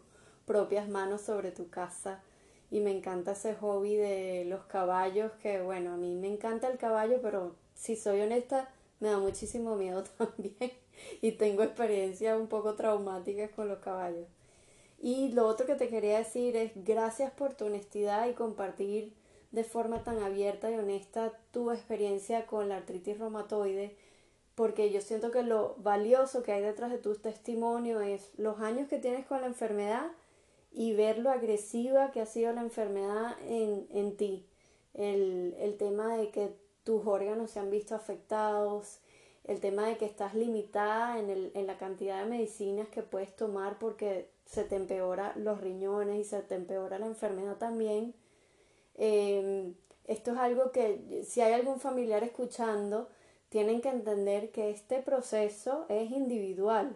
propias 0.47 0.89
manos 0.89 1.21
sobre 1.21 1.53
tu 1.53 1.71
casa. 1.71 2.21
Y 2.73 2.81
me 2.81 2.91
encanta 2.91 3.31
ese 3.31 3.55
hobby 3.55 3.95
de 3.95 4.47
los 4.47 4.65
caballos, 4.65 5.31
que 5.41 5.63
bueno, 5.63 5.93
a 5.93 5.97
mí 5.97 6.17
me 6.17 6.27
encanta 6.27 6.67
el 6.67 6.77
caballo, 6.77 7.21
pero 7.23 7.55
si 7.77 7.95
soy 7.95 8.21
honesta, 8.21 8.69
me 8.99 9.11
da 9.11 9.19
muchísimo 9.19 9.77
miedo 9.77 10.03
también. 10.19 10.73
Y 11.23 11.31
tengo 11.31 11.63
experiencias 11.63 12.37
un 12.37 12.49
poco 12.49 12.75
traumáticas 12.75 13.53
con 13.53 13.69
los 13.69 13.79
caballos. 13.79 14.27
Y 15.01 15.31
lo 15.31 15.47
otro 15.47 15.67
que 15.67 15.77
te 15.77 15.89
quería 15.89 16.19
decir 16.19 16.57
es 16.57 16.73
gracias 16.75 17.31
por 17.31 17.55
tu 17.55 17.67
honestidad 17.67 18.29
y 18.29 18.33
compartir 18.33 19.15
de 19.51 19.65
forma 19.65 20.05
tan 20.05 20.23
abierta 20.23 20.71
y 20.71 20.75
honesta 20.75 21.33
tu 21.53 21.71
experiencia 21.71 22.47
con 22.47 22.69
la 22.69 22.77
artritis 22.77 23.19
reumatoide, 23.19 23.97
porque 24.55 24.91
yo 24.91 25.01
siento 25.01 25.31
que 25.31 25.43
lo 25.43 25.77
valioso 25.79 26.43
que 26.43 26.53
hay 26.53 26.63
detrás 26.63 26.91
de 26.91 26.99
tu 26.99 27.15
testimonio 27.15 28.01
es 28.01 28.31
los 28.37 28.61
años 28.61 28.89
que 28.89 28.99
tienes 28.99 29.25
con 29.27 29.41
la 29.41 29.47
enfermedad 29.47 30.11
y 30.73 30.95
ver 30.95 31.19
lo 31.19 31.31
agresiva 31.31 32.11
que 32.11 32.21
ha 32.21 32.27
sido 32.27 32.53
la 32.53 32.61
enfermedad 32.61 33.37
en, 33.47 33.87
en 33.91 34.17
ti. 34.17 34.45
El, 34.95 35.55
el 35.59 35.77
tema 35.77 36.17
de 36.17 36.31
que 36.31 36.53
tus 36.85 37.07
órganos 37.07 37.53
se 37.53 37.61
han 37.61 37.71
visto 37.71 37.95
afectados, 37.95 38.99
el 39.45 39.61
tema 39.61 39.87
de 39.87 39.97
que 39.97 40.05
estás 40.05 40.35
limitada 40.35 41.19
en, 41.19 41.31
el, 41.31 41.53
en 41.55 41.67
la 41.67 41.79
cantidad 41.79 42.23
de 42.23 42.29
medicinas 42.29 42.89
que 42.89 43.03
puedes 43.03 43.35
tomar 43.35 43.79
porque 43.79 44.29
se 44.45 44.65
te 44.65 44.77
empeora 44.77 45.33
los 45.37 45.61
riñones 45.61 46.21
y 46.21 46.25
se 46.25 46.43
te 46.43 46.55
empeora 46.55 46.99
la 46.99 47.07
enfermedad 47.07 47.57
también 47.57 48.15
Em, 48.99 49.75
esto 50.07 50.33
es 50.33 50.39
algo 50.39 50.73
que 50.73 51.25
si 51.27 51.41
hay 51.41 51.53
algún 51.53 51.81
familiar 51.81 52.25
escuchando, 52.25 53.09
tienen 53.49 53.81
que 53.81 53.89
entender 53.89 54.51
que 54.51 54.71
este 54.71 55.01
proceso 55.01 55.87
es 55.89 56.11
individual. 56.11 56.95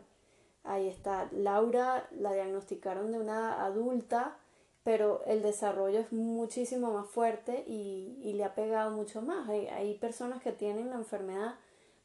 Ahí 0.64 0.88
está, 0.88 1.28
Laura 1.32 2.08
la 2.12 2.32
diagnosticaron 2.34 3.10
de 3.12 3.18
una 3.18 3.64
adulta, 3.64 4.36
pero 4.84 5.22
el 5.26 5.42
desarrollo 5.42 6.00
es 6.00 6.12
muchísimo 6.12 6.92
más 6.92 7.08
fuerte 7.08 7.64
y, 7.66 8.32
le 8.34 8.44
ha 8.44 8.54
pegado 8.54 8.90
mucho 8.90 9.22
más. 9.22 9.48
Hay, 9.48 9.68
hay, 9.68 9.94
personas 9.98 10.42
que 10.42 10.52
tienen 10.52 10.90
la 10.90 10.96
enfermedad 10.96 11.54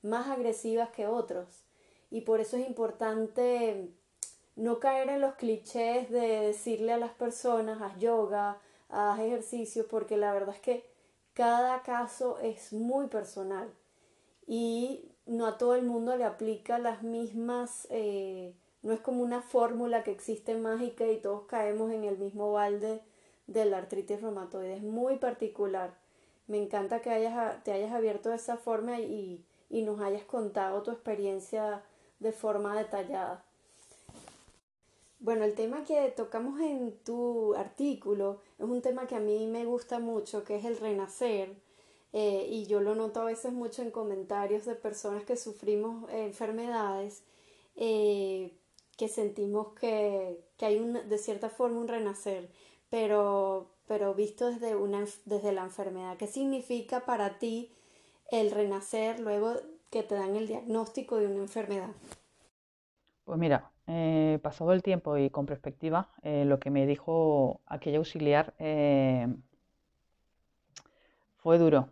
más 0.04 0.27
agresivas 0.27 0.89
que 0.89 1.08
otros. 1.08 1.63
Y 2.12 2.22
por 2.22 2.39
eso 2.39 2.58
es 2.58 2.68
importante 2.68 3.89
no 4.56 4.80
caer 4.80 5.10
en 5.10 5.22
los 5.22 5.36
clichés 5.36 6.10
de 6.10 6.42
decirle 6.42 6.94
a 6.94 6.98
las 6.98 7.12
personas, 7.13 7.82
haz 7.82 7.98
yoga, 8.00 8.60
haz 8.89 9.20
ejercicio, 9.20 9.88
porque 9.88 10.17
la 10.17 10.34
verdad 10.34 10.56
es 10.56 10.62
que 10.62 10.89
cada 11.34 11.84
caso 11.84 12.39
es 12.39 12.74
muy 12.74 13.08
personal 13.08 13.70
y 14.48 15.12
no 15.25 15.46
a 15.46 15.58
todo 15.58 15.75
el 15.75 15.84
mundo 15.84 16.15
le 16.15 16.24
aplica 16.24 16.79
las 16.79 17.03
mismas, 17.03 17.88
eh, 17.91 18.56
no 18.82 18.94
es 18.94 19.00
como 19.01 19.22
una 19.22 19.41
fórmula 19.41 20.03
que 20.03 20.12
existe 20.12 20.56
mágica 20.56 21.06
y 21.06 21.17
todos 21.17 21.44
caemos 21.44 21.91
en 21.91 22.06
el 22.06 22.17
mismo 22.17 22.53
balde 22.53 23.01
de 23.48 23.65
la 23.65 23.77
artritis 23.77 24.22
reumatoide, 24.22 24.77
es 24.77 24.84
muy 24.84 25.17
particular. 25.17 25.94
Me 26.48 26.58
encanta 26.58 27.01
que 27.01 27.10
hayas, 27.10 27.63
te 27.63 27.74
hayas 27.74 27.91
abierto 27.91 28.29
de 28.29 28.38
esa 28.38 28.58
forma 28.58 29.00
y, 29.00 29.46
y 29.70 29.82
nos 29.82 30.00
hayas 30.00 30.24
contado 30.24 30.82
tu 30.82 30.91
experiencia 30.91 31.84
de 32.20 32.32
forma 32.32 32.75
detallada. 32.77 33.44
Bueno, 35.20 35.46
el 35.46 35.56
tema 35.56 35.84
que 35.84 36.10
tocamos 36.16 36.60
en 36.62 36.98
tu 37.04 37.56
artículo 37.56 38.42
es 38.60 38.66
un 38.66 38.82
tema 38.82 39.08
que 39.08 39.16
a 39.16 39.20
mí 39.20 39.48
me 39.48 39.66
gusta 39.66 40.00
mucho, 40.00 40.44
que 40.44 40.56
es 40.58 40.66
el 40.66 40.78
renacer. 40.78 41.56
Eh, 42.14 42.48
y 42.50 42.66
yo 42.68 42.80
lo 42.80 42.96
noto 42.96 43.22
a 43.22 43.26
veces 43.26 43.52
mucho 43.52 43.82
en 43.82 43.92
comentarios 43.92 44.66
de 44.66 44.76
personas 44.76 45.24
que 45.26 45.36
sufrimos 45.36 46.10
enfermedades, 46.12 47.24
eh, 47.76 48.58
que 48.98 49.08
sentimos 49.10 49.74
que, 49.74 50.40
que 50.58 50.66
hay 50.66 50.80
un, 50.80 50.94
de 50.94 51.18
cierta 51.18 51.50
forma 51.50 51.80
un 51.80 51.88
renacer, 51.88 52.50
pero, 52.90 53.70
pero 53.88 54.14
visto 54.14 54.48
desde, 54.48 54.76
una, 54.76 55.06
desde 55.26 55.52
la 55.52 55.64
enfermedad. 55.64 56.18
¿Qué 56.18 56.28
significa 56.28 57.06
para 57.06 57.40
ti 57.40 57.72
el 58.32 58.52
renacer 58.52 59.20
luego 59.20 59.54
que 59.90 60.04
te 60.04 60.16
dan 60.16 60.36
el 60.36 60.48
diagnóstico 60.48 61.18
de 61.18 61.28
una 61.28 61.42
enfermedad? 61.42 61.90
Pues 63.26 63.38
mira, 63.38 63.72
eh, 63.88 64.39
pasado 64.44 64.74
el 64.74 64.84
tiempo 64.84 65.17
y 65.17 65.29
con 65.29 65.46
perspectiva, 65.46 66.10
eh, 66.22 66.44
lo 66.46 66.60
que 66.60 66.70
me 66.70 66.86
dijo 66.86 67.62
aquella 67.65 68.00
auxiliar 68.00 68.53
eh, 68.60 69.27
fue 71.38 71.58
duro, 71.58 71.89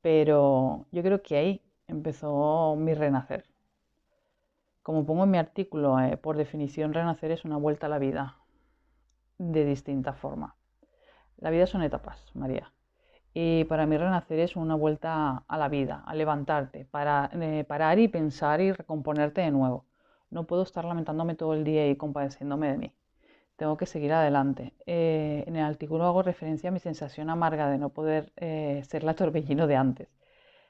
pero 0.00 0.86
yo 0.90 1.02
creo 1.02 1.22
que 1.22 1.36
ahí 1.36 1.62
empezó 1.86 2.74
mi 2.76 2.94
renacer. 2.94 3.44
Como 4.82 5.04
pongo 5.04 5.24
en 5.24 5.30
mi 5.30 5.38
artículo, 5.38 5.96
por 6.22 6.36
definición, 6.38 6.94
renacer 6.94 7.30
es 7.32 7.44
una 7.44 7.58
vuelta 7.58 7.86
a 7.86 7.90
la 7.90 7.98
vida 7.98 8.38
de 9.36 9.64
distinta 9.66 10.14
forma. 10.14 10.56
La 11.36 11.50
vida 11.50 11.66
son 11.66 11.82
etapas, 11.82 12.34
María. 12.34 12.72
Y 13.34 13.64
para 13.64 13.86
mí 13.86 13.98
renacer 13.98 14.38
es 14.40 14.56
una 14.56 14.74
vuelta 14.74 15.44
a 15.46 15.58
la 15.58 15.68
vida, 15.68 16.02
a 16.06 16.14
levantarte, 16.14 16.86
para 16.86 17.30
parar 17.68 17.98
y 17.98 18.08
pensar 18.08 18.60
y 18.62 18.72
recomponerte 18.72 19.42
de 19.42 19.50
nuevo. 19.50 19.87
No 20.30 20.44
puedo 20.46 20.62
estar 20.62 20.84
lamentándome 20.84 21.34
todo 21.34 21.54
el 21.54 21.64
día 21.64 21.88
y 21.88 21.96
compadeciéndome 21.96 22.70
de 22.70 22.78
mí. 22.78 22.92
Tengo 23.56 23.76
que 23.76 23.86
seguir 23.86 24.12
adelante. 24.12 24.74
Eh, 24.86 25.44
en 25.46 25.56
el 25.56 25.64
artículo 25.64 26.04
hago 26.04 26.22
referencia 26.22 26.68
a 26.70 26.72
mi 26.72 26.80
sensación 26.80 27.30
amarga 27.30 27.70
de 27.70 27.78
no 27.78 27.90
poder 27.90 28.32
eh, 28.36 28.82
ser 28.88 29.04
la 29.04 29.14
torbellino 29.14 29.66
de 29.66 29.76
antes, 29.76 30.08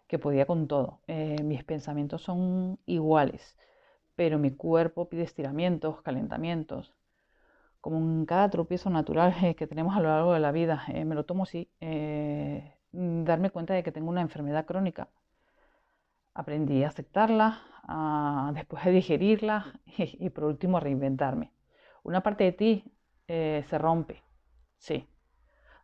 que 0.09 0.19
podía 0.19 0.47
con 0.47 0.69
todo. 0.69 1.01
Eh, 1.09 1.43
mis 1.45 1.65
pensamientos 1.65 2.23
son 2.23 2.79
iguales, 2.87 3.57
pero 4.17 4.39
mi 4.39 4.53
cuerpo 4.53 5.09
pide 5.09 5.23
estiramientos, 5.25 6.03
calentamientos. 6.03 6.95
Como 7.81 7.99
en 7.99 8.27
cada 8.27 8.51
tropiezo 8.51 8.91
natural 8.91 9.35
que 9.57 9.67
tenemos 9.67 9.97
a 9.97 10.01
lo 10.01 10.09
largo 10.09 10.35
de 10.35 10.41
la 10.41 10.53
vida, 10.53 10.85
me 11.07 11.15
lo 11.15 11.25
tomo 11.25 11.45
así, 11.45 11.71
darme 12.93 13.51
cuenta 13.51 13.75
de 13.75 13.83
que 13.83 13.93
tengo 13.93 14.11
una 14.11 14.21
enfermedad 14.23 14.67
crónica. 14.67 15.09
Aprendí 16.35 16.85
a 16.85 16.89
aceptarla, 16.89 17.63
después 18.55 18.85
de 18.85 18.91
digerirla 18.93 19.81
y, 19.97 20.31
por 20.31 20.45
último 20.45 20.77
a 20.77 20.81
reinventarme. 20.81 21.53
Una 22.03 22.23
parte 22.23 22.45
de 22.45 22.53
ti 22.53 22.85
eh, 23.27 23.65
se 23.69 23.79
rompe, 23.79 24.23
sí. 24.79 25.07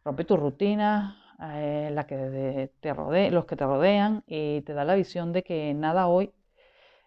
Rompe 0.05 0.25
tu 0.25 0.37
rutina, 0.37 1.17
eh, 1.41 1.91
la 1.93 2.07
que 2.07 2.71
te 2.81 2.95
los 3.31 3.47
que 3.47 3.57
te 3.57 3.65
rodean 3.65 4.23
y 4.27 4.61
te 4.63 4.75
da 4.75 4.85
la 4.85 4.95
visión 4.95 5.33
de 5.33 5.43
que 5.43 5.75
nada 5.75 6.09
hoy 6.09 6.33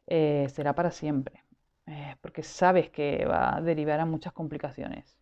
eh, 0.08 0.48
será 0.50 0.74
para 0.76 0.92
siempre, 0.92 1.44
porque 2.22 2.44
sabes 2.44 2.90
que 2.90 3.26
va 3.26 3.56
a 3.58 3.62
derivar 3.62 4.00
a 4.00 4.06
muchas 4.06 4.34
complicaciones, 4.34 5.18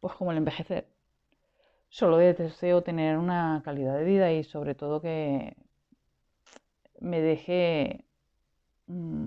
pues 0.00 0.14
como 0.14 0.32
el 0.32 0.38
envejecer. 0.38 0.88
Solo 1.90 2.18
deseo 2.18 2.82
tener 2.82 3.18
una 3.18 3.62
calidad 3.64 3.96
de 3.96 4.04
vida 4.04 4.32
y 4.32 4.44
sobre 4.44 4.74
todo 4.74 5.00
que 5.00 5.56
me 7.00 7.20
deje 7.20 8.04
Mm, 8.88 9.26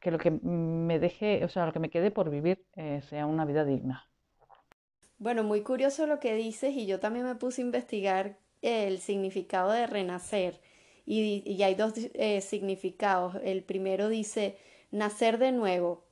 que 0.00 0.10
lo 0.10 0.18
que 0.18 0.30
me 0.30 0.98
deje, 0.98 1.44
o 1.44 1.48
sea, 1.48 1.66
lo 1.66 1.72
que 1.72 1.78
me 1.78 1.90
quede 1.90 2.10
por 2.10 2.30
vivir 2.30 2.64
eh, 2.74 3.02
sea 3.08 3.26
una 3.26 3.44
vida 3.44 3.64
digna. 3.64 4.08
Bueno, 5.18 5.44
muy 5.44 5.62
curioso 5.62 6.06
lo 6.06 6.18
que 6.18 6.34
dices 6.34 6.74
y 6.74 6.86
yo 6.86 6.98
también 6.98 7.26
me 7.26 7.36
puse 7.36 7.62
a 7.62 7.64
investigar 7.64 8.36
el 8.62 8.98
significado 8.98 9.70
de 9.70 9.86
renacer 9.86 10.60
y, 11.06 11.62
hay 11.62 11.74
dos 11.74 11.94
eh, 12.14 12.40
significados. 12.40 13.36
El 13.44 13.62
primero 13.62 14.08
dice 14.08 14.56
nacer 14.90 15.38
de 15.38 15.52
nuevo, 15.52 16.04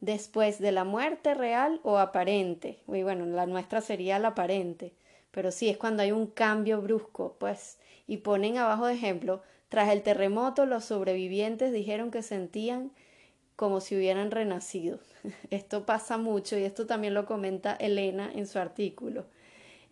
después 0.00 0.58
de 0.60 0.72
la 0.72 0.84
muerte 0.84 1.34
real 1.34 1.80
o 1.84 1.98
aparente. 1.98 2.80
Y 2.88 3.02
bueno, 3.02 3.26
la 3.26 3.46
nuestra 3.46 3.80
sería 3.80 4.18
la 4.18 4.28
aparente, 4.28 4.92
pero 5.30 5.52
sí 5.52 5.68
es 5.68 5.78
cuando 5.78 6.02
hay 6.02 6.12
un 6.12 6.26
cambio 6.26 6.80
brusco, 6.80 7.36
pues, 7.38 7.78
y 8.08 8.18
ponen 8.18 8.56
abajo 8.58 8.86
de 8.86 8.94
ejemplo 8.94 9.42
tras 9.68 9.90
el 9.90 10.02
terremoto, 10.02 10.66
los 10.66 10.84
sobrevivientes 10.84 11.72
dijeron 11.72 12.10
que 12.10 12.22
sentían 12.22 12.92
como 13.56 13.80
si 13.80 13.96
hubieran 13.96 14.30
renacido. 14.30 14.98
Esto 15.50 15.86
pasa 15.86 16.18
mucho 16.18 16.58
y 16.58 16.64
esto 16.64 16.86
también 16.86 17.14
lo 17.14 17.26
comenta 17.26 17.74
Elena 17.74 18.30
en 18.32 18.46
su 18.46 18.58
artículo. 18.58 19.24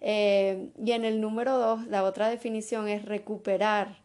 Eh, 0.01 0.69
y 0.85 0.93
en 0.93 1.05
el 1.05 1.21
número 1.21 1.59
dos, 1.59 1.87
la 1.87 2.05
otra 2.05 2.29
definición 2.29 2.89
es 2.89 3.05
recuperar 3.05 4.05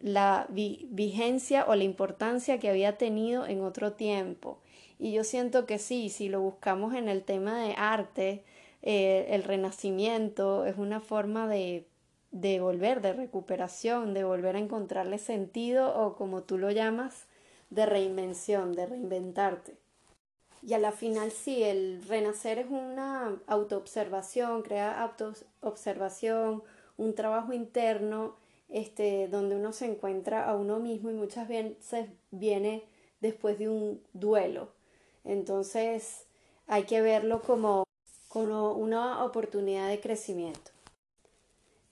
la 0.00 0.46
vigencia 0.50 1.64
o 1.66 1.74
la 1.74 1.84
importancia 1.84 2.58
que 2.58 2.68
había 2.68 2.98
tenido 2.98 3.46
en 3.46 3.62
otro 3.62 3.94
tiempo. 3.94 4.60
Y 4.98 5.12
yo 5.12 5.24
siento 5.24 5.64
que 5.64 5.78
sí, 5.78 6.10
si 6.10 6.28
lo 6.28 6.42
buscamos 6.42 6.94
en 6.94 7.08
el 7.08 7.24
tema 7.24 7.58
de 7.58 7.74
arte, 7.78 8.44
eh, 8.82 9.28
el 9.30 9.42
renacimiento 9.42 10.66
es 10.66 10.76
una 10.76 11.00
forma 11.00 11.48
de 11.48 11.86
de 12.34 12.58
volver, 12.58 13.00
de 13.00 13.12
recuperación, 13.12 14.12
de 14.12 14.24
volver 14.24 14.56
a 14.56 14.58
encontrarle 14.58 15.18
sentido 15.18 15.94
o 15.96 16.16
como 16.16 16.42
tú 16.42 16.58
lo 16.58 16.72
llamas, 16.72 17.26
de 17.70 17.86
reinvención, 17.86 18.72
de 18.72 18.86
reinventarte. 18.86 19.76
Y 20.60 20.74
a 20.74 20.78
la 20.78 20.90
final 20.90 21.30
sí, 21.30 21.62
el 21.62 22.02
renacer 22.08 22.58
es 22.58 22.66
una 22.68 23.40
autoobservación, 23.46 24.62
crea 24.62 25.00
autoobservación, 25.00 26.64
un 26.96 27.14
trabajo 27.14 27.52
interno, 27.52 28.34
este, 28.68 29.28
donde 29.28 29.54
uno 29.54 29.72
se 29.72 29.86
encuentra 29.86 30.48
a 30.48 30.56
uno 30.56 30.80
mismo 30.80 31.10
y 31.10 31.14
muchas 31.14 31.46
veces 31.46 32.08
viene 32.32 32.82
después 33.20 33.60
de 33.60 33.68
un 33.68 34.02
duelo. 34.12 34.70
Entonces 35.22 36.26
hay 36.66 36.82
que 36.82 37.00
verlo 37.00 37.42
como, 37.42 37.84
como 38.26 38.72
una 38.72 39.24
oportunidad 39.24 39.88
de 39.88 40.00
crecimiento. 40.00 40.73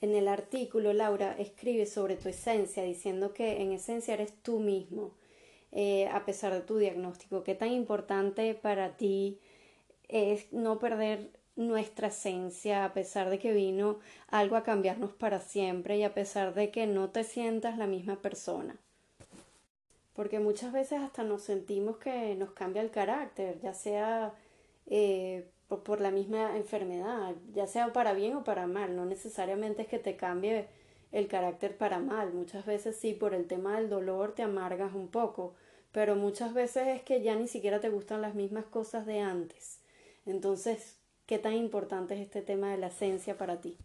En 0.03 0.17
el 0.17 0.27
artículo, 0.27 0.93
Laura 0.93 1.37
escribe 1.39 1.87
sobre 1.87 2.17
tu 2.17 2.29
esencia, 2.29 2.83
diciendo 2.83 3.33
que 3.33 3.63
en 3.63 3.71
esencia 3.71 4.15
eres 4.15 4.35
tú 4.43 4.59
mismo, 4.59 5.13
eh, 5.71 6.09
a 6.09 6.27
pesar 6.27 6.53
de 6.53 6.61
tu 6.61 6.77
diagnóstico. 6.77 7.45
Qué 7.45 7.55
tan 7.55 7.71
importante 7.71 8.53
para 8.55 8.97
ti 8.97 9.39
es 10.09 10.53
no 10.53 10.81
perder 10.81 11.31
nuestra 11.55 12.09
esencia, 12.09 12.85
a 12.85 12.93
pesar 12.95 13.31
de 13.31 13.39
que 13.39 13.53
vino 13.53 14.01
algo 14.27 14.57
a 14.57 14.65
cambiarnos 14.65 15.13
para 15.13 15.39
siempre 15.39 15.99
y 15.99 16.03
a 16.03 16.15
pesar 16.15 16.53
de 16.53 16.73
que 16.73 16.89
no 16.89 17.11
te 17.11 17.23
sientas 17.23 17.79
la 17.79 17.87
misma 17.87 18.17
persona. 18.17 18.77
Porque 20.15 20.41
muchas 20.41 20.73
veces 20.73 21.01
hasta 21.01 21.23
nos 21.23 21.43
sentimos 21.43 21.99
que 21.99 22.35
nos 22.35 22.51
cambia 22.51 22.83
el 22.83 22.91
carácter, 22.91 23.61
ya 23.61 23.73
sea 23.73 24.35
eh, 24.87 25.49
por, 25.81 26.01
la 26.01 26.11
misma 26.11 26.57
enfermedad, 26.57 27.35
ya 27.55 27.67
sea 27.67 27.93
para 27.93 28.13
bien 28.13 28.37
o 28.37 28.45
para 28.45 28.67
mal, 28.67 28.97
no 28.97 29.05
necesariamente 29.05 29.83
es 29.83 29.89
que 29.89 29.99
te 29.99 30.17
cambie 30.17 30.67
el 31.13 31.29
carácter 31.29 31.77
para 31.77 31.99
mal, 31.99 32.33
muchas 32.33 32.65
veces 32.67 32.97
sí, 32.97 33.13
por 33.15 33.35
el 33.35 33.47
tema 33.47 33.77
del 33.77 33.89
dolor 33.89 34.33
te 34.35 34.43
amargas 34.43 34.95
un 34.95 35.09
poco, 35.09 35.55
pero 35.93 36.17
muchas 36.17 36.55
veces 36.55 36.89
es 36.89 37.03
que 37.03 37.23
ya 37.23 37.35
ni 37.37 37.49
siquiera 37.49 37.81
te 37.81 37.91
gustan 37.91 38.23
las 38.23 38.35
mismas 38.35 38.65
cosas 38.65 39.07
de 39.07 39.21
antes. 39.21 39.81
Entonces, 40.25 40.99
¿qué 41.27 41.39
tan 41.39 41.55
importante 41.55 42.15
es 42.15 42.21
este 42.21 42.43
tema 42.43 42.71
de 42.71 42.79
la 42.79 42.87
esencia 42.87 43.37
para 43.37 43.61
ti? 43.61 43.77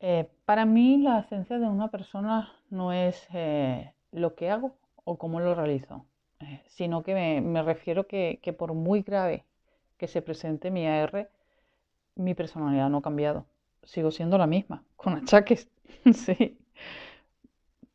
Eh, 0.00 0.28
para 0.46 0.64
mí 0.64 0.98
la 0.98 1.20
esencia 1.20 1.58
de 1.58 1.66
una 1.66 1.88
persona 1.88 2.52
no 2.70 2.92
es 2.92 3.26
eh, 3.34 3.92
lo 4.12 4.34
que 4.34 4.50
hago 4.50 4.74
o 5.04 5.18
cómo 5.18 5.40
lo 5.40 5.54
realizo, 5.54 6.06
eh, 6.40 6.62
sino 6.68 7.02
que 7.02 7.40
me, 7.42 7.62
refiero 7.62 8.06
que, 8.06 8.38
por 8.58 8.72
muy 8.72 9.02
grave 9.02 9.44
que 10.00 10.08
se 10.08 10.22
presente 10.22 10.70
mi 10.70 10.86
AR, 10.86 11.30
mi 12.16 12.34
personalidad 12.34 12.88
no 12.88 12.98
ha 12.98 13.02
cambiado. 13.02 13.44
Sigo 13.82 14.10
siendo 14.10 14.38
la 14.38 14.46
misma, 14.46 14.82
con 14.96 15.14
achaques, 15.14 15.68
sí. 16.14 16.58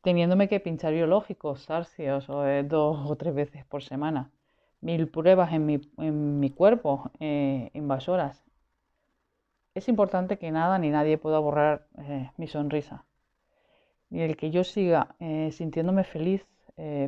teniéndome 0.01 0.47
que 0.47 0.59
pinchar 0.59 0.93
biológicos, 0.93 1.63
sarcios, 1.63 2.27
dos 2.27 3.09
o 3.09 3.15
tres 3.15 3.33
veces 3.33 3.65
por 3.65 3.81
semana, 3.81 4.29
mil 4.81 5.07
pruebas 5.07 5.51
en 5.51 5.65
mi, 5.65 6.49
cuerpo, 6.51 7.09
eh, 7.19 7.71
invasoras. 7.73 8.43
Es 9.73 9.89
importante 9.89 10.37
que 10.37 10.51
nada 10.51 10.77
ni 10.77 10.91
nadie 10.91 11.17
pueda 11.17 11.39
borrar 11.39 11.87
eh, 11.97 12.29
mi 12.37 12.45
sonrisa, 12.47 13.03
ni 14.11 14.21
el 14.21 14.37
que 14.37 14.51
yo 14.51 14.63
siga 14.63 15.15
eh, 15.19 15.49
sintiéndome 15.51 16.03
feliz 16.03 16.45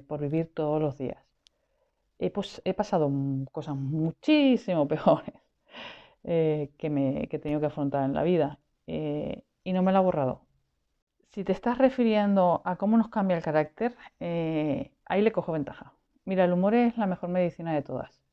por 0.07 0.21
vivir 0.21 0.49
todos 0.53 0.81
los 0.81 0.97
días. 0.97 1.26
He, 2.19 2.74
pasado 2.74 3.12
cosas 3.51 3.75
muchísimo 3.75 4.88
peores 4.89 5.33
que, 6.24 6.89
me, 6.89 7.27
que 7.27 7.38
he 7.38 7.39
tenido 7.39 7.59
que 7.59 7.67
afrontar 7.67 8.03
en 8.05 8.13
la 8.13 8.24
vida 8.24 8.59
y 8.88 9.74
no 9.74 9.83
me 9.83 9.91
la 9.91 10.00
ha 10.00 10.01
borrado. 10.01 10.47
Si 11.38 11.43
te 11.43 11.51
estás 11.51 11.77
refiriendo 11.77 12.62
a 12.65 12.77
cómo 12.77 12.97
nos 12.97 13.09
cambia 13.09 13.38
el 13.38 13.43
carácter, 13.43 13.95
eh, 14.19 14.91
ahí 15.05 15.21
le 15.21 15.31
cojo 15.31 15.51
ventaja. 15.51 15.93
Mira, 16.25 16.45
el 16.45 16.53
humor 16.53 16.74
es 16.74 16.97
la 16.97 17.05
mejor 17.05 17.29
medicina 17.29 17.74
de 17.74 17.83
todas. 17.83 18.24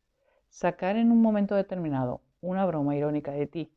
Sacar 0.49 0.97
en 0.97 1.13
un 1.13 1.21
momento 1.21 1.55
determinado 1.55 2.23
una 2.41 2.65
broma 2.65 2.97
irónica 2.97 3.33
de 3.33 3.47
ti 3.47 3.73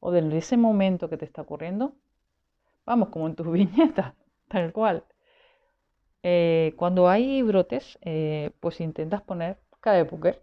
o 0.00 0.12
de 0.12 0.38
ese 0.38 0.56
momento 0.56 1.08
que 1.08 1.16
te 1.16 1.24
está 1.24 1.42
ocurriendo, 1.42 1.96
vamos, 2.84 3.08
como 3.08 3.26
en 3.26 3.34
tus 3.34 3.50
viñetas, 3.52 4.14
tal 4.48 4.72
cual. 4.72 5.02
Eh, 6.22 6.74
cuando 6.76 7.08
hay 7.08 7.42
brotes, 7.42 7.98
eh, 8.02 8.50
pues 8.60 8.80
intentas 8.80 9.22
poner 9.22 9.58
cara 9.80 10.04
de 10.04 10.38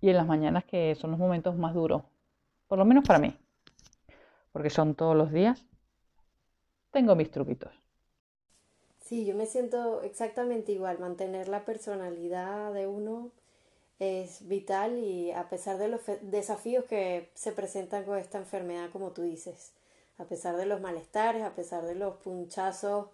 y 0.00 0.10
en 0.10 0.16
las 0.16 0.26
mañanas 0.26 0.64
que 0.64 0.94
son 0.94 1.10
los 1.10 1.18
momentos 1.18 1.56
más 1.56 1.74
duros, 1.74 2.02
por 2.68 2.78
lo 2.78 2.84
menos 2.84 3.04
para 3.06 3.18
mí, 3.18 3.36
porque 4.52 4.70
son 4.70 4.94
todos 4.94 5.16
los 5.16 5.32
días, 5.32 5.64
tengo 6.90 7.14
mis 7.16 7.30
truquitos. 7.30 7.72
Sí, 9.00 9.24
yo 9.24 9.34
me 9.34 9.46
siento 9.46 10.02
exactamente 10.02 10.72
igual. 10.72 10.98
Mantener 10.98 11.48
la 11.48 11.64
personalidad 11.64 12.72
de 12.74 12.86
uno 12.86 13.30
es 14.00 14.46
vital 14.48 14.98
y 14.98 15.32
a 15.32 15.48
pesar 15.48 15.78
de 15.78 15.88
los 15.88 16.02
desafíos 16.22 16.84
que 16.86 17.30
se 17.34 17.52
presentan 17.52 18.04
con 18.04 18.18
esta 18.18 18.38
enfermedad, 18.38 18.90
como 18.92 19.12
tú 19.12 19.22
dices, 19.22 19.72
a 20.18 20.24
pesar 20.24 20.56
de 20.56 20.66
los 20.66 20.80
malestares, 20.80 21.42
a 21.42 21.54
pesar 21.54 21.84
de 21.86 21.94
los 21.94 22.16
punchazos 22.16 23.08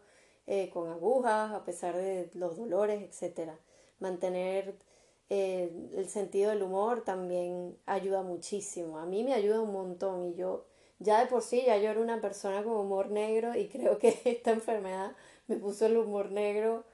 eh, 0.46 0.70
con 0.70 0.88
agujas, 0.90 1.52
a 1.52 1.64
pesar 1.64 1.96
de 1.96 2.30
los 2.34 2.56
dolores, 2.56 3.02
etcétera, 3.02 3.58
mantener 3.98 4.74
eh, 5.30 5.72
el 5.96 6.08
sentido 6.08 6.50
del 6.50 6.62
humor 6.62 7.02
también 7.02 7.76
ayuda 7.86 8.22
muchísimo. 8.22 8.98
A 8.98 9.06
mí 9.06 9.24
me 9.24 9.34
ayuda 9.34 9.60
un 9.60 9.72
montón 9.72 10.26
y 10.26 10.34
yo 10.34 10.66
ya 10.98 11.20
de 11.20 11.26
por 11.26 11.42
sí 11.42 11.62
ya 11.66 11.76
yo 11.78 11.90
era 11.90 12.00
una 12.00 12.20
persona 12.20 12.62
con 12.62 12.74
humor 12.74 13.10
negro 13.10 13.56
y 13.56 13.68
creo 13.68 13.98
que 13.98 14.20
esta 14.24 14.50
enfermedad 14.52 15.16
me 15.46 15.56
puso 15.56 15.86
el 15.86 15.96
humor 15.96 16.30
negro 16.30 16.84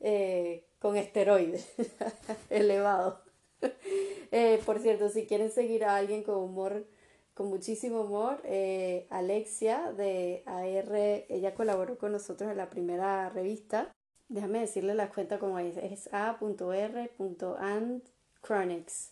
eh, 0.00 0.64
con 0.78 0.96
esteroides 0.96 1.68
elevado. 2.50 3.22
Por 4.64 4.78
cierto, 4.78 5.08
si 5.08 5.26
quieren 5.26 5.50
seguir 5.50 5.84
a 5.84 5.96
alguien 5.96 6.22
con 6.22 6.36
humor, 6.36 6.86
con 7.34 7.48
muchísimo 7.48 8.02
humor, 8.02 8.40
eh, 8.44 9.06
Alexia 9.10 9.92
de 9.92 10.42
AR, 10.46 11.24
ella 11.28 11.54
colaboró 11.54 11.98
con 11.98 12.12
nosotros 12.12 12.50
en 12.50 12.56
la 12.56 12.70
primera 12.70 13.28
revista. 13.30 13.92
Déjame 14.28 14.60
decirle 14.60 14.94
la 14.94 15.10
cuenta 15.10 15.38
como 15.38 15.58
es, 15.58 15.76
es 15.76 16.08
a.r.andchronics. 16.12 19.10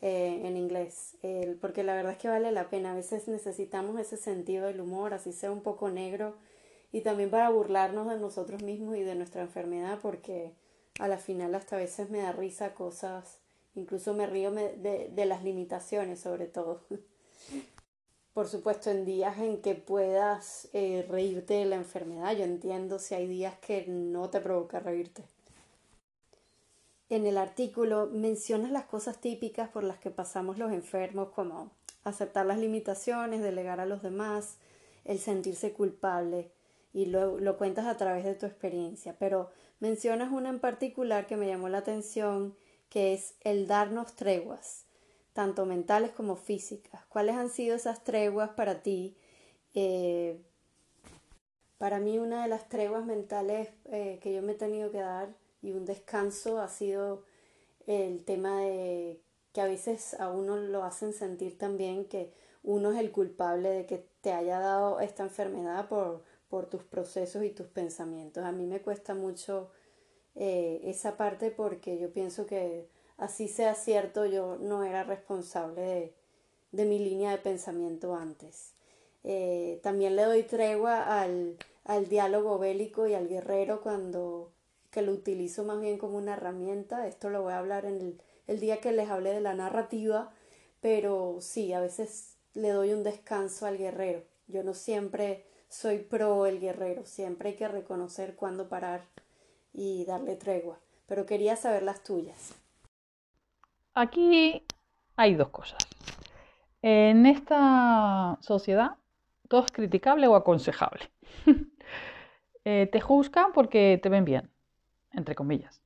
Eh, 0.00 0.46
en 0.46 0.56
inglés, 0.56 1.16
porque 1.60 1.82
la 1.82 1.96
verdad 1.96 2.12
es 2.12 2.18
que 2.18 2.28
vale 2.28 2.52
la 2.52 2.70
pena. 2.70 2.92
A 2.92 2.94
veces 2.94 3.26
necesitamos 3.26 3.98
ese 3.98 4.16
sentido 4.16 4.66
del 4.66 4.80
humor, 4.80 5.12
así 5.12 5.32
sea 5.32 5.50
un 5.50 5.60
poco 5.60 5.90
negro, 5.90 6.36
y 6.92 7.00
también 7.00 7.30
para 7.30 7.50
burlarnos 7.50 8.08
de 8.08 8.16
nosotros 8.16 8.62
mismos 8.62 8.96
y 8.96 9.02
de 9.02 9.16
nuestra 9.16 9.42
enfermedad, 9.42 9.98
porque 10.00 10.52
a 11.00 11.08
la 11.08 11.18
final 11.18 11.52
hasta 11.56 11.74
a 11.76 11.80
veces 11.80 12.10
me 12.10 12.18
da 12.18 12.30
risa 12.30 12.74
cosas, 12.74 13.38
incluso 13.74 14.14
me 14.14 14.26
río 14.26 14.52
de 14.52 15.24
las 15.26 15.42
limitaciones 15.42 16.20
sobre 16.20 16.46
todo. 16.46 16.84
Por 18.32 18.48
supuesto, 18.48 18.90
en 18.90 19.04
días 19.04 19.38
en 19.38 19.60
que 19.60 19.74
puedas 19.74 20.68
eh, 20.72 21.04
reírte 21.08 21.54
de 21.54 21.64
la 21.64 21.76
enfermedad, 21.76 22.36
yo 22.36 22.44
entiendo 22.44 22.98
si 22.98 23.14
hay 23.14 23.26
días 23.26 23.58
que 23.58 23.86
no 23.88 24.30
te 24.30 24.40
provoca 24.40 24.78
reírte 24.78 25.24
en 27.10 27.26
el 27.26 27.38
artículo 27.38 28.08
mencionas 28.12 28.70
las 28.70 28.84
cosas 28.84 29.18
típicas 29.20 29.68
por 29.70 29.84
las 29.84 29.98
que 29.98 30.10
pasamos 30.10 30.58
los 30.58 30.72
enfermos, 30.72 31.30
como 31.30 31.70
aceptar 32.04 32.46
las 32.46 32.58
limitaciones, 32.58 33.40
delegar 33.40 33.80
a 33.80 33.86
los 33.86 34.02
demás, 34.02 34.58
el 35.04 35.18
sentirse 35.18 35.72
culpable, 35.72 36.50
y 36.92 37.06
lo, 37.06 37.38
lo 37.38 37.56
cuentas 37.56 37.86
a 37.86 37.96
través 37.96 38.24
de 38.24 38.34
tu 38.34 38.46
experiencia. 38.46 39.16
Pero 39.18 39.50
mencionas 39.80 40.32
una 40.32 40.50
en 40.50 40.58
particular 40.58 41.26
que 41.26 41.36
me 41.36 41.46
llamó 41.46 41.68
la 41.68 41.78
atención, 41.78 42.54
que 42.90 43.14
es 43.14 43.34
el 43.40 43.66
darnos 43.66 44.14
treguas, 44.14 44.84
tanto 45.38 45.66
mentales 45.66 46.10
como 46.10 46.34
físicas. 46.34 47.06
¿Cuáles 47.06 47.36
han 47.36 47.48
sido 47.48 47.76
esas 47.76 48.02
treguas 48.02 48.50
para 48.56 48.82
ti? 48.82 49.16
Eh, 49.72 50.42
para 51.78 52.00
mí 52.00 52.18
una 52.18 52.42
de 52.42 52.48
las 52.48 52.68
treguas 52.68 53.06
mentales 53.06 53.68
eh, 53.84 54.18
que 54.20 54.34
yo 54.34 54.42
me 54.42 54.54
he 54.54 54.56
tenido 54.56 54.90
que 54.90 54.98
dar 54.98 55.28
y 55.62 55.70
un 55.70 55.84
descanso 55.84 56.60
ha 56.60 56.66
sido 56.66 57.22
el 57.86 58.24
tema 58.24 58.62
de 58.62 59.20
que 59.52 59.60
a 59.60 59.66
veces 59.66 60.14
a 60.14 60.28
uno 60.28 60.56
lo 60.56 60.82
hacen 60.82 61.12
sentir 61.12 61.56
también 61.56 62.06
que 62.06 62.32
uno 62.64 62.90
es 62.90 62.98
el 62.98 63.12
culpable 63.12 63.68
de 63.68 63.86
que 63.86 64.08
te 64.20 64.32
haya 64.32 64.58
dado 64.58 64.98
esta 64.98 65.22
enfermedad 65.22 65.88
por, 65.88 66.24
por 66.48 66.66
tus 66.66 66.82
procesos 66.82 67.44
y 67.44 67.50
tus 67.50 67.68
pensamientos. 67.68 68.42
A 68.42 68.50
mí 68.50 68.66
me 68.66 68.82
cuesta 68.82 69.14
mucho 69.14 69.70
eh, 70.34 70.80
esa 70.82 71.16
parte 71.16 71.52
porque 71.52 71.96
yo 71.96 72.12
pienso 72.12 72.44
que 72.44 72.97
así 73.18 73.48
sea 73.48 73.74
cierto, 73.74 74.24
yo 74.24 74.56
no 74.60 74.84
era 74.84 75.04
responsable 75.04 76.14
de, 76.72 76.84
mi 76.84 76.98
línea 76.98 77.32
de 77.32 77.38
pensamiento 77.38 78.14
antes. 78.14 78.72
Eh, 79.24 79.80
también 79.82 80.16
le 80.16 80.24
doy 80.24 80.44
tregua 80.44 81.20
al, 81.20 81.58
diálogo 82.08 82.58
bélico 82.58 83.06
y 83.06 83.14
al 83.14 83.28
guerrero 83.28 83.82
cuando 83.82 84.52
que 84.90 85.02
lo 85.02 85.12
utilizo 85.12 85.64
más 85.64 85.80
bien 85.80 85.98
como 85.98 86.16
una 86.16 86.34
herramienta. 86.34 87.06
Esto 87.06 87.28
lo 87.28 87.42
voy 87.42 87.52
a 87.52 87.58
hablar 87.58 87.84
en 87.84 88.18
el, 88.46 88.60
día 88.60 88.80
que 88.80 88.92
les 88.92 89.10
hablé 89.10 89.32
de 89.32 89.40
la 89.40 89.54
narrativa, 89.54 90.32
pero 90.80 91.38
sí, 91.40 91.72
a 91.72 91.80
veces 91.80 92.36
le 92.54 92.70
doy 92.70 92.92
un 92.92 93.02
descanso 93.02 93.66
al 93.66 93.78
guerrero. 93.78 94.22
Yo 94.46 94.62
no 94.62 94.74
siempre 94.74 95.44
soy 95.68 95.98
pro 95.98 96.46
el 96.46 96.60
guerrero, 96.60 97.04
siempre 97.04 97.50
hay 97.50 97.56
que 97.56 97.68
reconocer 97.68 98.36
cuándo 98.36 98.68
parar 98.68 99.04
y 99.74 100.04
darle 100.06 100.36
tregua. 100.36 100.78
Pero 101.06 101.26
quería 101.26 101.56
saber 101.56 101.82
las 101.82 102.02
tuyas. 102.02 102.54
Aquí 104.00 104.64
hay 105.16 105.34
dos 105.34 105.48
cosas. 105.48 105.78
En 106.82 107.26
esta 107.26 108.38
sociedad 108.42 108.92
todo 109.48 109.64
es 109.64 109.72
criticable 109.72 110.28
o 110.28 110.36
aconsejable. 110.36 111.10
Eh, 112.64 112.86
te 112.92 113.00
juzgan 113.00 113.52
porque 113.54 113.98
te 114.02 114.10
ven 114.10 114.26
bien, 114.26 114.50
entre 115.12 115.34
comillas. 115.34 115.80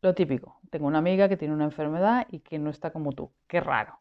Lo 0.00 0.12
típico, 0.12 0.58
tengo 0.70 0.88
una 0.88 0.98
amiga 0.98 1.28
que 1.28 1.36
tiene 1.36 1.54
una 1.54 1.66
enfermedad 1.66 2.26
y 2.32 2.40
que 2.40 2.58
no 2.58 2.70
está 2.70 2.90
como 2.90 3.12
tú. 3.12 3.30
Qué 3.46 3.60
raro. 3.60 4.00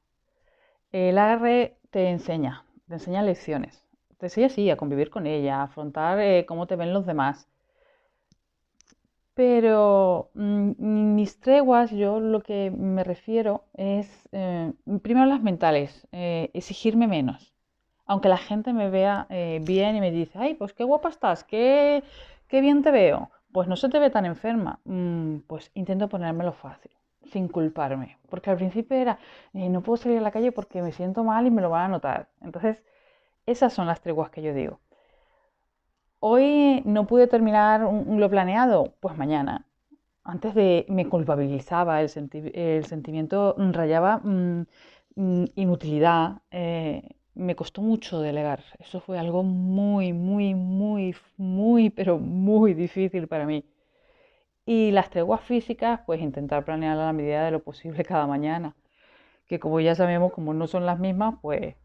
El 0.91 1.19
AR 1.19 1.77
te 1.91 2.09
enseña, 2.09 2.65
te 2.87 2.95
enseña 2.95 3.21
lecciones. 3.21 3.85
Te 4.17 4.25
enseña 4.25 4.47
así 4.47 4.71
a 4.71 4.77
convivir 4.77 5.11
con 5.11 5.27
ella, 5.27 5.57
a 5.57 5.63
afrontar 5.63 6.19
eh, 6.19 6.47
cómo 6.47 6.65
te 6.65 6.77
ven 6.77 6.93
los 6.93 7.05
demás. 7.05 7.47
Pero 9.35 10.31
mm, 10.33 10.71
mis 11.15 11.39
treguas, 11.39 11.91
yo 11.91 12.19
lo 12.19 12.41
que 12.41 12.71
me 12.71 13.03
refiero 13.03 13.65
es, 13.73 14.07
eh, 14.31 14.73
primero 15.03 15.27
las 15.27 15.43
mentales, 15.43 16.07
eh, 16.11 16.49
exigirme 16.53 17.07
menos. 17.07 17.53
Aunque 18.07 18.29
la 18.29 18.37
gente 18.37 18.73
me 18.73 18.89
vea 18.89 19.27
bien 19.61 19.95
y 19.95 19.99
me 20.01 20.11
dice, 20.11 20.37
ay, 20.39 20.53
pues 20.55 20.73
qué 20.73 20.83
guapa 20.83 21.09
estás, 21.09 21.43
qué, 21.43 22.03
qué 22.47 22.61
bien 22.61 22.83
te 22.83 22.91
veo 22.91 23.29
pues 23.55 23.69
no 23.69 23.77
se 23.77 23.87
te 23.87 23.99
ve 23.99 24.09
tan 24.09 24.25
enferma. 24.25 24.81
Mm, 24.83 25.37
pues 25.47 25.71
intento 25.75 26.09
ponérmelo 26.09 26.51
fácil, 26.51 26.91
sin 27.31 27.47
culparme. 27.47 28.17
Porque 28.29 28.49
al 28.49 28.57
principio 28.57 28.97
era, 28.97 29.17
eh, 29.53 29.69
no 29.69 29.79
puedo 29.81 29.95
salir 29.95 30.17
a 30.17 30.21
la 30.21 30.31
calle 30.31 30.51
porque 30.51 30.81
me 30.81 30.91
siento 30.91 31.23
mal 31.23 31.47
y 31.47 31.51
me 31.51 31.61
lo 31.61 31.69
van 31.69 31.85
a 31.85 31.87
notar. 31.87 32.27
Entonces, 32.41 32.83
esas 33.45 33.71
son 33.71 33.87
las 33.87 34.01
treguas 34.01 34.29
que 34.29 34.41
yo 34.41 34.53
digo. 34.53 34.81
Hoy 36.19 36.81
no 36.85 37.07
pude 37.07 37.27
terminar 37.27 37.81
lo 37.81 38.29
planeado, 38.29 38.95
pues 38.99 39.17
mañana. 39.17 39.67
Antes 40.23 40.55
de 40.55 40.85
me 40.89 41.07
culpabilizaba, 41.07 42.01
el, 42.01 42.09
sentimiento 42.09 43.55
rayaba 43.57 44.17
mm, 44.23 44.65
mm, 45.15 45.45
inutilidad. 45.55 46.41
Eh, 46.51 47.03
me 47.35 47.55
costó 47.55 47.81
mucho 47.81 48.21
delegar. 48.21 48.63
Eso 48.79 48.99
fue 49.01 49.19
algo 49.19 49.43
muy, 49.43 50.13
muy, 50.13 50.55
muy, 50.55 51.15
muy, 51.37 51.89
pero 51.91 52.17
muy 52.17 52.73
difícil 52.73 53.27
para 53.27 53.45
mí. 53.45 53.65
Y 54.65 54.91
las 54.91 55.09
treguas 55.09 55.41
físicas, 55.41 56.01
pues 56.05 56.21
intentar 56.21 56.65
planear 56.65 56.97
a 56.97 57.05
la 57.07 57.13
medida 57.13 57.45
de 57.45 57.51
lo 57.51 57.63
posible 57.63 58.03
cada 58.03 58.27
mañana. 58.27 58.75
Que 59.47 59.59
como 59.59 59.79
ya 59.81 59.95
sabemos, 59.95 60.33
como 60.33 60.53
no 60.53 60.67
son 60.67 60.85
las 60.85 60.99
mismas, 60.99 61.35
pues 61.41 61.75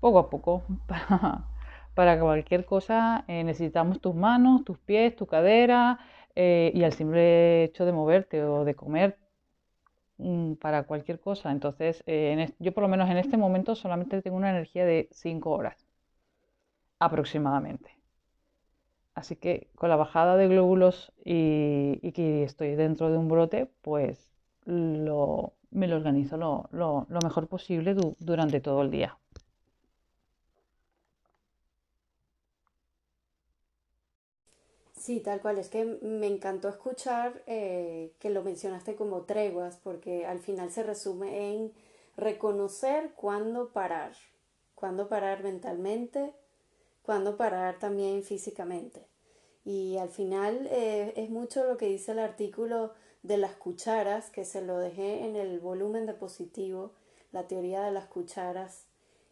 poco 0.00 0.18
a 0.20 0.30
poco. 0.30 0.62
para 1.98 2.20
cualquier 2.20 2.64
cosa 2.64 3.24
eh, 3.26 3.42
necesitamos 3.42 4.00
tus 4.00 4.14
manos, 4.14 4.64
tus 4.64 4.78
pies, 4.78 5.16
tu 5.16 5.26
cadera, 5.26 5.98
eh, 6.36 6.70
y 6.72 6.84
al 6.84 6.92
simple 6.92 7.64
hecho 7.64 7.84
de 7.84 7.90
moverte 7.90 8.44
o 8.44 8.64
de 8.64 8.76
comer 8.76 9.18
mm, 10.18 10.52
para 10.54 10.84
cualquier 10.84 11.18
cosa. 11.18 11.50
Entonces, 11.50 12.04
eh, 12.06 12.54
yo 12.60 12.72
por 12.72 12.82
lo 12.82 12.88
menos 12.88 13.10
en 13.10 13.16
este 13.16 13.36
momento 13.36 13.74
solamente 13.74 14.22
tengo 14.22 14.36
una 14.36 14.50
energía 14.50 14.84
de 14.84 15.08
5 15.10 15.50
horas 15.50 15.88
aproximadamente. 17.00 17.90
Así 19.16 19.34
que 19.34 19.68
con 19.74 19.88
la 19.88 19.96
bajada 19.96 20.36
de 20.36 20.46
glóbulos 20.46 21.12
y, 21.24 22.12
que 22.12 22.44
estoy 22.44 22.76
dentro 22.76 23.10
de 23.10 23.18
un 23.18 23.26
brote, 23.26 23.66
pues 23.82 24.30
me 24.66 25.88
lo 25.88 25.96
organizo 25.96 26.36
lo, 26.36 27.06
mejor 27.24 27.48
posible 27.48 27.96
durante 28.20 28.60
todo 28.60 28.82
el 28.82 28.92
día. 28.92 29.18
Sí, 35.08 35.20
tal 35.20 35.40
cual. 35.40 35.56
Es 35.56 35.70
que 35.70 35.86
me 35.86 36.26
encantó 36.26 36.68
escuchar 36.68 37.42
eh, 37.46 38.12
que 38.18 38.28
lo 38.28 38.42
mencionaste 38.42 38.94
como 38.94 39.22
treguas, 39.22 39.78
porque 39.82 40.26
al 40.26 40.38
final 40.38 40.70
se 40.70 40.82
resume 40.82 41.50
en 41.50 41.72
reconocer 42.18 43.14
cuándo 43.14 43.70
parar, 43.70 44.12
cuándo 44.74 45.08
parar 45.08 45.42
mentalmente, 45.42 46.34
cuándo 47.00 47.38
parar 47.38 47.78
también 47.78 48.22
físicamente. 48.22 49.06
Y 49.64 49.96
al 49.96 50.10
final 50.10 50.68
eh, 50.70 51.14
es 51.16 51.30
mucho 51.30 51.64
lo 51.64 51.78
que 51.78 51.86
dice 51.86 52.12
el 52.12 52.18
artículo 52.18 52.92
de 53.22 53.38
las 53.38 53.52
cucharas, 53.52 54.28
que 54.28 54.44
se 54.44 54.60
lo 54.60 54.76
dejé 54.76 55.24
en 55.24 55.36
el 55.36 55.58
volumen 55.58 56.04
de 56.04 56.12
positivo, 56.12 56.92
la 57.32 57.48
teoría 57.48 57.82
de 57.82 57.92
las 57.92 58.08
cucharas 58.08 58.84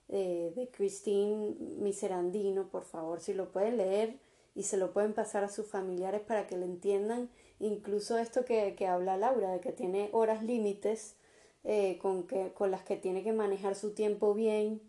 eh, 0.08 0.54
de 0.56 0.70
Christine 0.70 1.54
Miserandino, 1.80 2.66
por 2.66 2.84
favor, 2.84 3.20
si 3.20 3.34
lo 3.34 3.52
pueden 3.52 3.76
leer 3.76 4.24
y 4.56 4.62
se 4.62 4.78
lo 4.78 4.92
pueden 4.92 5.12
pasar 5.12 5.44
a 5.44 5.48
sus 5.48 5.66
familiares 5.66 6.22
para 6.22 6.46
que 6.46 6.56
le 6.56 6.64
entiendan 6.64 7.28
incluso 7.60 8.16
esto 8.18 8.44
que, 8.44 8.74
habla 8.88 9.16
Laura, 9.18 9.52
de 9.52 9.60
que 9.60 9.70
tiene 9.70 10.08
horas 10.12 10.42
límites 10.42 11.16
eh, 11.62 11.98
con, 12.00 12.26
que, 12.26 12.52
con 12.54 12.70
las 12.70 12.82
que 12.82 12.96
tiene 12.96 13.22
que 13.22 13.32
manejar 13.32 13.74
su 13.74 13.92
tiempo 13.92 14.34
bien, 14.34 14.80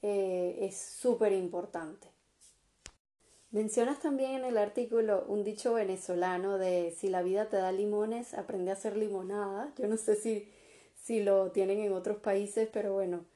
eh, 0.00 0.58
es 0.62 0.76
súper 0.78 1.32
importante. 1.32 2.08
Mencionas 3.50 4.00
también 4.00 4.32
en 4.32 4.44
el 4.46 4.56
artículo 4.56 5.26
un 5.28 5.44
dicho 5.44 5.74
venezolano 5.74 6.56
de 6.56 6.94
si 6.96 7.10
la 7.10 7.22
vida 7.22 7.50
te 7.50 7.58
da 7.58 7.70
limones, 7.70 8.32
aprende 8.32 8.70
a 8.70 8.74
hacer 8.74 8.96
limonada. 8.96 9.74
Yo 9.76 9.88
no 9.88 9.98
sé 9.98 10.16
si, 10.16 10.48
si 10.94 11.22
lo 11.22 11.50
tienen 11.52 11.80
en 11.80 11.92
otros 11.92 12.16
países, 12.16 12.66
pero 12.72 12.94
bueno, 12.94 13.26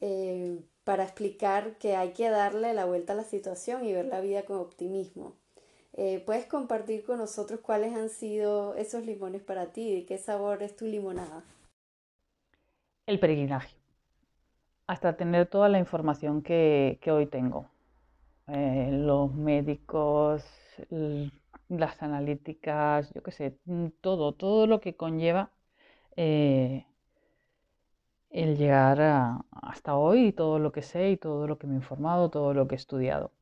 eh, 0.00 0.60
para 0.88 1.04
explicar 1.04 1.76
que 1.76 1.96
hay 1.96 2.14
que 2.14 2.30
darle 2.30 2.72
la 2.72 2.86
vuelta 2.86 3.12
a 3.12 3.16
la 3.16 3.22
situación 3.22 3.84
y 3.84 3.92
ver 3.92 4.06
la 4.06 4.22
vida 4.22 4.44
con 4.44 4.56
optimismo. 4.56 5.34
Eh, 5.92 6.22
¿Puedes 6.24 6.46
compartir 6.46 7.04
con 7.04 7.18
nosotros 7.18 7.60
cuáles 7.60 7.94
han 7.94 8.08
sido 8.08 8.74
esos 8.74 9.04
limones 9.04 9.42
para 9.42 9.66
ti 9.66 9.92
y 9.92 10.06
qué 10.06 10.16
sabor 10.16 10.62
es 10.62 10.74
tu 10.76 10.86
limonada? 10.86 11.44
El 13.04 13.20
peregrinaje. 13.20 13.76
Hasta 14.86 15.14
tener 15.14 15.44
toda 15.44 15.68
la 15.68 15.78
información 15.78 16.40
que, 16.40 16.98
hoy 17.12 17.26
tengo. 17.26 17.66
Eh, 18.46 18.88
los 18.90 19.34
médicos, 19.34 20.42
las 21.68 22.02
analíticas, 22.02 23.12
yo 23.12 23.22
qué 23.22 23.30
sé, 23.30 23.58
todo, 24.00 24.32
todo 24.32 24.66
lo 24.66 24.80
que 24.80 24.96
conlleva 24.96 25.50
eh, 26.16 26.86
el 28.30 28.56
llegar 28.56 29.00
hasta 29.52 29.96
hoy, 29.96 30.32
todo 30.32 30.58
lo 30.58 30.72
que 30.72 30.82
sé 30.82 31.10
y 31.10 31.16
todo 31.16 31.46
lo 31.46 31.58
que 31.58 31.66
me 31.66 31.74
he 31.74 31.76
informado, 31.76 32.30
todo 32.30 32.54
lo 32.54 32.68
que 32.68 32.74
he 32.74 32.78
estudiado. 32.78 33.32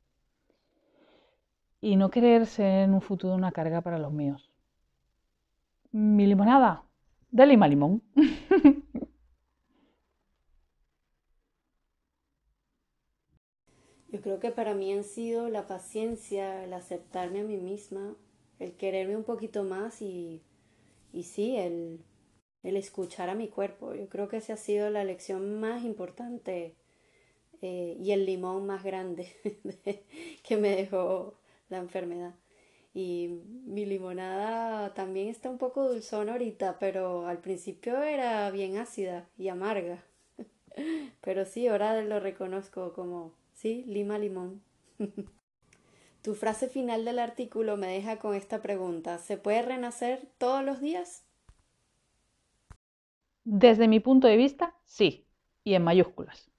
Y 1.80 1.96
no 1.96 2.10
querer 2.10 2.44
ser 2.46 2.84
en 2.84 2.92
un 2.92 3.00
futuro 3.00 3.34
una 3.34 3.50
carga 3.52 3.80
para 3.80 3.98
los 3.98 4.12
míos. 4.12 4.50
Mi 5.92 6.26
limonada, 6.26 6.84
de 7.30 7.46
lima 7.46 7.66
limón. 7.68 8.02
Yo 14.08 14.20
creo 14.20 14.40
que 14.40 14.50
para 14.50 14.74
mí 14.74 14.92
han 14.92 15.04
sido 15.04 15.48
la 15.48 15.66
paciencia, 15.66 16.64
el 16.64 16.72
aceptarme 16.72 17.40
a 17.40 17.44
mí 17.44 17.56
misma, 17.58 18.16
el 18.58 18.72
quererme 18.76 19.16
un 19.16 19.24
poquito 19.24 19.64
más 19.64 20.00
y, 20.00 20.42
y 21.12 21.24
sí, 21.24 21.56
el 21.56 22.00
el 22.66 22.76
escuchar 22.76 23.30
a 23.30 23.34
mi 23.34 23.48
cuerpo. 23.48 23.94
Yo 23.94 24.08
creo 24.08 24.28
que 24.28 24.38
esa 24.38 24.54
ha 24.54 24.56
sido 24.56 24.90
la 24.90 25.04
lección 25.04 25.60
más 25.60 25.84
importante 25.84 26.74
eh, 27.62 27.96
y 28.02 28.10
el 28.10 28.26
limón 28.26 28.66
más 28.66 28.82
grande 28.82 29.32
que 30.42 30.56
me 30.56 30.74
dejó 30.74 31.34
la 31.68 31.78
enfermedad. 31.78 32.34
Y 32.92 33.40
mi 33.66 33.86
limonada 33.86 34.94
también 34.94 35.28
está 35.28 35.48
un 35.48 35.58
poco 35.58 35.88
dulzona 35.88 36.32
ahorita, 36.32 36.78
pero 36.80 37.26
al 37.26 37.38
principio 37.38 38.02
era 38.02 38.50
bien 38.50 38.78
ácida 38.78 39.28
y 39.38 39.48
amarga. 39.48 40.02
Pero 41.20 41.44
sí, 41.44 41.68
ahora 41.68 42.00
lo 42.02 42.20
reconozco 42.20 42.94
como, 42.94 43.32
sí, 43.54 43.84
lima 43.86 44.18
limón. 44.18 44.62
Tu 46.22 46.34
frase 46.34 46.68
final 46.68 47.04
del 47.04 47.20
artículo 47.20 47.76
me 47.76 47.86
deja 47.86 48.18
con 48.18 48.34
esta 48.34 48.60
pregunta. 48.60 49.18
¿Se 49.18 49.36
puede 49.36 49.62
renacer 49.62 50.26
todos 50.38 50.64
los 50.64 50.80
días? 50.80 51.25
Desde 53.46 53.88
mi 53.88 53.98
punto 54.00 54.28
de 54.28 54.36
vista, 54.36 54.74
sí, 54.84 55.26
y 55.64 55.72
en 55.72 55.84
mayúsculas. 55.84 56.50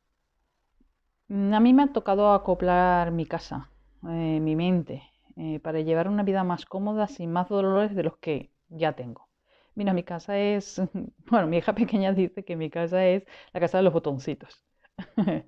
Mm, 1.29 1.53
a 1.53 1.59
mí 1.59 1.73
me 1.73 1.83
ha 1.83 1.87
tocado 1.93 2.31
acoplar 2.33 3.11
mi 3.11 3.25
casa, 3.25 3.69
eh, 4.07 4.39
mi 4.41 4.55
mente, 4.55 5.03
eh, 5.35 5.59
para 5.59 5.81
llevar 5.81 6.07
una 6.07 6.23
vida 6.23 6.43
más 6.43 6.65
cómoda 6.65 7.07
sin 7.07 7.31
más 7.31 7.49
dolores 7.49 7.95
de 7.95 8.03
los 8.03 8.17
que 8.17 8.51
ya 8.69 8.93
tengo. 8.93 9.27
Mira, 9.75 9.93
mi 9.93 10.03
casa 10.03 10.37
es, 10.39 10.81
bueno, 11.29 11.47
mi 11.47 11.57
hija 11.57 11.73
pequeña 11.75 12.13
dice 12.13 12.43
que 12.45 12.55
mi 12.55 12.69
casa 12.69 13.05
es 13.05 13.25
la 13.53 13.59
casa 13.59 13.77
de 13.77 13.83
los 13.83 13.93
botoncitos. 13.93 14.63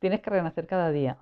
tienes 0.00 0.20
que 0.22 0.30
renacer 0.30 0.66
cada 0.66 0.90
día, 0.90 1.18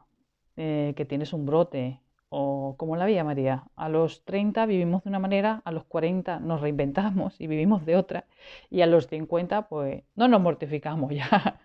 eh, 0.57 0.95
que 0.97 1.05
tienes 1.05 1.33
un 1.33 1.47
brote, 1.47 2.01
o 2.31 2.77
como 2.79 2.97
la 2.97 3.07
vida 3.07 3.25
María. 3.25 3.65
A 3.77 3.89
los 3.89 4.25
30 4.25 4.67
vivimos 4.67 5.05
de 5.05 5.11
una 5.11 5.19
manera, 5.19 5.63
a 5.65 5.73
los 5.73 5.85
40 5.85 6.41
nos 6.41 6.61
reinventamos 6.63 7.41
y 7.41 7.47
vivimos 7.47 7.85
de 7.87 7.97
otra, 7.97 8.27
y 8.71 8.81
a 8.83 8.87
los 8.87 9.09
50 9.09 9.69
pues 9.69 10.05
no 10.17 10.29
nos 10.29 10.41
mortificamos 10.41 11.13
ya 11.15 11.61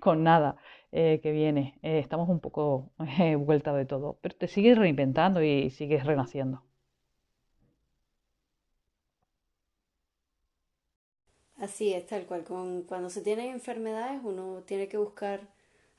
con 0.00 0.24
nada 0.24 0.56
eh, 0.92 1.20
que 1.22 1.32
viene. 1.32 1.78
Eh, 1.82 1.98
estamos 2.00 2.28
un 2.28 2.40
poco 2.40 2.90
eh, 3.20 3.36
vuelta 3.36 3.72
de 3.74 3.84
todo, 3.86 4.18
pero 4.22 4.36
te 4.36 4.48
sigues 4.48 4.78
reinventando 4.78 5.42
y 5.42 5.70
sigues 5.70 6.04
renaciendo. 6.06 6.62
Así 11.56 11.92
es, 11.92 12.06
tal 12.06 12.24
cual. 12.26 12.44
Con, 12.44 12.82
cuando 12.84 13.10
se 13.10 13.20
tienen 13.20 13.50
enfermedades 13.50 14.20
uno 14.24 14.62
tiene 14.64 14.88
que 14.88 14.96
buscar 14.96 15.40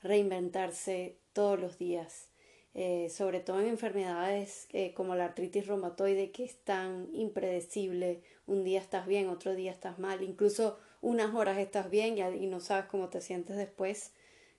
reinventarse 0.02 1.18
todos 1.32 1.60
los 1.60 1.78
días 1.78 2.29
eh, 2.72 3.08
sobre 3.10 3.40
todo 3.40 3.60
en 3.60 3.66
enfermedades 3.66 4.68
eh, 4.72 4.94
como 4.94 5.16
la 5.16 5.24
artritis 5.24 5.66
reumatoide 5.66 6.30
que 6.30 6.44
es 6.44 6.56
tan 6.58 7.08
impredecible, 7.12 8.22
un 8.46 8.62
día 8.62 8.80
estás 8.80 9.08
bien, 9.08 9.28
otro 9.28 9.54
día 9.56 9.72
estás 9.72 9.98
mal, 9.98 10.22
incluso 10.22 10.78
unas 11.00 11.34
horas 11.34 11.58
estás 11.58 11.90
bien 11.90 12.16
y, 12.18 12.46
no 12.46 12.60
sabes 12.60 12.84
cómo 12.86 13.08
te 13.08 13.20
sientes 13.20 13.56
después, 13.56 14.12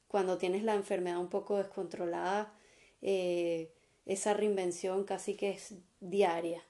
cuando 0.10 0.38
tienes 0.38 0.64
la 0.64 0.76
enfermedad 0.76 1.20
un 1.20 1.30
poco 1.30 1.58
descontrolada, 1.58 2.54
eh, 3.02 3.72
esa 4.06 4.34
reinvención 4.34 5.06
casi 5.06 5.36
que 5.36 5.52
es 5.52 5.76
diaria. 6.02 6.62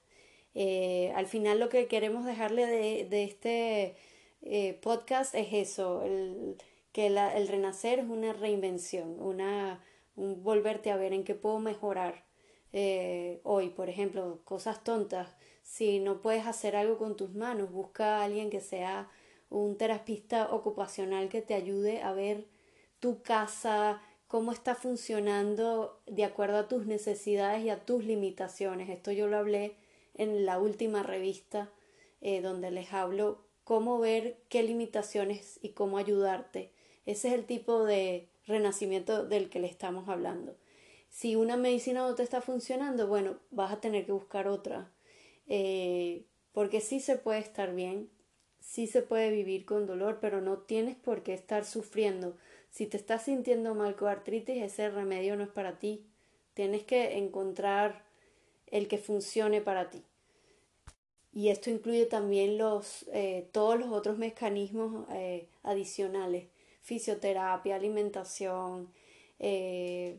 al 1.16 1.26
final 1.26 1.58
lo 1.58 1.68
que 1.68 1.88
queremos 1.88 2.24
dejarle 2.24 2.66
de, 2.66 3.24
este 3.24 3.96
podcast 4.80 5.34
es 5.34 5.52
eso, 5.52 6.04
que 6.92 7.06
el 7.06 7.48
renacer 7.48 8.00
es 8.00 8.06
una 8.08 8.32
reinvención, 8.32 9.20
una 9.20 9.80
volverte 10.16 10.90
a 10.90 10.96
ver 10.96 11.12
en 11.12 11.24
qué 11.24 11.34
puedo 11.34 11.58
mejorar 11.58 12.24
eh, 12.72 13.40
hoy, 13.44 13.70
por 13.70 13.88
ejemplo, 13.88 14.40
cosas 14.44 14.82
tontas. 14.84 15.36
Si 15.62 16.00
no 16.00 16.22
puedes 16.22 16.46
hacer 16.46 16.76
algo 16.76 16.98
con 16.98 17.16
tus 17.16 17.34
manos, 17.34 17.70
busca 17.70 18.18
a 18.18 18.24
alguien 18.24 18.50
que 18.50 18.60
sea 18.60 19.10
un 19.50 19.76
terapista 19.76 20.52
ocupacional 20.52 21.28
que 21.28 21.42
te 21.42 21.54
ayude 21.54 22.02
a 22.02 22.12
ver 22.12 22.46
tu 23.00 23.22
casa, 23.22 24.00
cómo 24.26 24.52
está 24.52 24.74
funcionando 24.74 26.00
de 26.06 26.24
acuerdo 26.24 26.56
a 26.56 26.68
tus 26.68 26.86
necesidades 26.86 27.64
y 27.64 27.70
a 27.70 27.84
tus 27.84 28.04
limitaciones. 28.04 28.88
Esto 28.88 29.12
yo 29.12 29.26
lo 29.28 29.36
hablé 29.36 29.76
en 30.14 30.46
la 30.46 30.58
última 30.58 31.02
revista 31.02 31.70
eh, 32.22 32.40
donde 32.40 32.70
les 32.70 32.92
hablo 32.92 33.44
cómo 33.64 33.98
ver 33.98 34.38
qué 34.48 34.62
limitaciones 34.62 35.58
y 35.62 35.70
cómo 35.70 35.98
ayudarte. 35.98 36.72
Ese 37.04 37.28
es 37.28 37.34
el 37.34 37.44
tipo 37.44 37.84
de, 37.84 38.28
renacimiento 38.52 39.26
del 39.26 39.50
que 39.50 39.60
le 39.60 39.66
estamos 39.66 40.08
hablando. 40.08 40.56
Si 41.10 41.36
una 41.36 41.56
medicina 41.56 42.00
no 42.02 42.14
te 42.14 42.22
está 42.22 42.40
funcionando, 42.40 43.06
bueno, 43.08 43.38
vas 43.50 43.72
a 43.72 43.80
tener 43.80 44.06
que 44.06 44.12
buscar 44.12 44.48
otra. 44.48 44.90
Eh, 45.48 46.24
porque 46.52 46.80
sí 46.80 47.00
se 47.00 47.16
puede 47.16 47.40
estar 47.40 47.74
bien, 47.74 48.10
sí 48.60 48.86
se 48.86 49.02
puede 49.02 49.30
vivir 49.30 49.64
con 49.66 49.86
dolor, 49.86 50.18
pero 50.20 50.40
no 50.40 50.58
tienes 50.58 50.96
por 50.96 51.22
qué 51.22 51.34
estar 51.34 51.64
sufriendo. 51.64 52.36
Si 52.70 52.86
te 52.86 52.96
estás 52.96 53.24
sintiendo 53.24 53.74
mal 53.74 53.96
con 53.96 54.08
artritis, 54.08 54.62
ese 54.62 54.88
remedio 54.90 55.36
no 55.36 55.44
es 55.44 55.50
para 55.50 55.78
ti. 55.78 56.06
Tienes 56.54 56.84
que 56.84 57.18
encontrar 57.18 58.04
el 58.66 58.88
que 58.88 58.98
funcione 58.98 59.60
para 59.60 59.90
ti. 59.90 60.02
y 61.34 61.48
esto 61.48 61.70
incluye 61.70 62.06
también 62.06 62.58
los, 62.58 63.06
eh, 63.12 63.48
todos 63.52 63.78
los 63.78 63.90
otros 63.90 64.18
mecanismos 64.18 65.06
eh, 65.12 65.48
adicionales, 65.62 66.46
fisioterapia, 66.82 67.76
alimentación, 67.76 68.92
eh, 69.38 70.18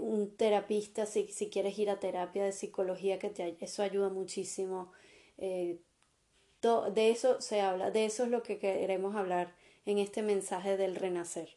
un 0.00 0.36
terapista 0.36 1.06
si, 1.06 1.28
si, 1.28 1.50
quieres 1.50 1.78
ir 1.78 1.90
a 1.90 2.00
terapia 2.00 2.44
de 2.44 2.52
psicología, 2.52 3.18
que 3.18 3.30
te, 3.30 3.56
eso 3.60 3.82
ayuda 3.82 4.08
muchísimo. 4.10 4.92
de 5.38 7.10
eso 7.10 7.40
se 7.40 7.60
habla, 7.60 7.90
de 7.90 8.04
eso 8.04 8.24
es 8.24 8.30
lo 8.30 8.42
que 8.42 8.58
queremos 8.58 9.16
hablar 9.16 9.54
en 9.86 9.98
este 9.98 10.22
mensaje 10.22 10.76
del 10.76 10.94
renacer. 10.96 11.56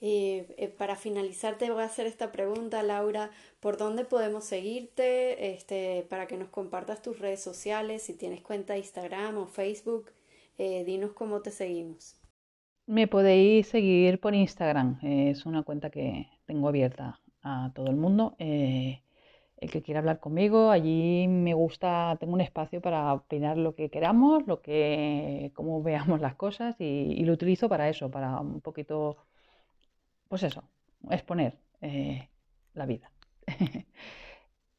Y 0.00 0.44
eh, 0.56 0.74
para 0.76 0.96
finalizar 0.96 1.58
te 1.58 1.70
voy 1.70 1.82
a 1.82 1.86
hacer 1.86 2.06
esta 2.06 2.32
pregunta, 2.32 2.82
Laura, 2.82 3.30
¿por 3.60 3.76
dónde 3.76 4.04
podemos 4.06 4.44
seguirte? 4.44 5.52
Este, 5.52 6.06
para 6.08 6.26
que 6.26 6.38
nos 6.38 6.48
compartas 6.48 7.02
tus 7.02 7.18
redes 7.18 7.42
sociales, 7.42 8.02
si 8.02 8.14
tienes 8.14 8.40
cuenta 8.40 8.72
de 8.72 8.78
Instagram 8.80 9.36
o 9.36 9.46
Facebook, 9.46 10.10
eh, 10.58 10.84
dinos 10.84 11.12
cómo 11.12 11.42
te 11.42 11.50
seguimos. 11.50 12.19
Me 12.96 13.06
podéis 13.06 13.68
seguir 13.68 14.18
por 14.18 14.34
Instagram, 14.34 14.98
es 15.02 15.46
una 15.46 15.62
cuenta 15.62 15.90
que 15.90 16.28
tengo 16.46 16.66
abierta 16.68 17.20
a 17.40 17.70
todo 17.72 17.86
el 17.86 17.94
mundo. 17.94 18.34
Eh, 18.40 19.02
el 19.58 19.70
que 19.70 19.80
quiera 19.80 20.00
hablar 20.00 20.18
conmigo, 20.18 20.70
allí 20.72 21.28
me 21.28 21.54
gusta, 21.54 22.16
tengo 22.18 22.32
un 22.34 22.40
espacio 22.40 22.80
para 22.80 23.14
opinar 23.14 23.56
lo 23.58 23.76
que 23.76 23.90
queramos, 23.90 24.44
lo 24.48 24.60
que, 24.60 25.52
cómo 25.54 25.82
veamos 25.84 26.20
las 26.20 26.34
cosas 26.34 26.74
y, 26.80 27.24
lo 27.24 27.32
utilizo 27.34 27.68
para 27.68 27.88
eso, 27.88 28.10
para 28.10 28.40
un 28.40 28.60
poquito 28.60 29.18
pues 30.28 30.42
eso, 30.42 30.64
exponer 31.10 31.58
eh, 31.82 32.28
la 32.74 32.86
vida. 32.86 33.12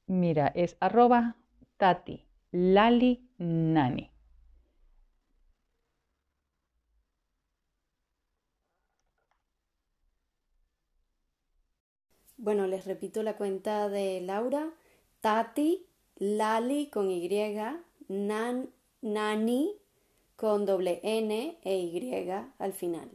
Mira, 0.08 0.52
es 0.54 0.76
arroba 0.82 1.38
tati 1.78 2.26
lali 2.52 3.30
nani. 3.38 4.11
Bueno, 12.42 12.66
les 12.66 12.86
repito 12.86 13.22
la 13.22 13.38
cuenta 13.38 13.88
de 13.88 14.20
Laura, 14.20 14.74
Tati, 15.22 15.86
Lali 16.16 16.90
con 16.90 17.12
Y, 17.12 17.30
nan, 18.08 18.72
Nani 19.04 19.76
con 20.36 20.66
doble 20.66 21.02
N 21.04 21.60
e 21.62 21.78
Y 21.78 22.32
al 22.58 22.74
final. 22.74 23.12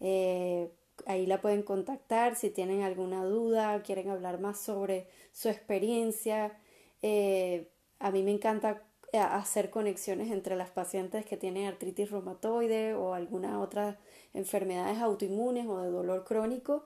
Eh, 0.00 0.68
ahí 1.06 1.26
la 1.26 1.40
pueden 1.40 1.62
contactar 1.62 2.34
si 2.34 2.50
tienen 2.50 2.82
alguna 2.82 3.24
duda, 3.24 3.84
quieren 3.84 4.10
hablar 4.10 4.40
más 4.40 4.58
sobre 4.58 5.06
su 5.30 5.48
experiencia. 5.48 6.58
Eh, 7.02 7.70
a 8.00 8.10
mí 8.10 8.24
me 8.24 8.32
encanta 8.32 8.82
eh, 9.12 9.18
hacer 9.18 9.70
conexiones 9.70 10.32
entre 10.32 10.56
las 10.56 10.70
pacientes 10.70 11.24
que 11.24 11.36
tienen 11.36 11.68
artritis 11.68 12.10
reumatoide 12.10 12.94
o 12.94 13.14
alguna 13.14 13.60
otra 13.60 14.00
enfermedades 14.34 14.98
autoinmunes 14.98 15.68
o 15.68 15.78
de 15.78 15.90
dolor 15.90 16.24
crónico. 16.24 16.84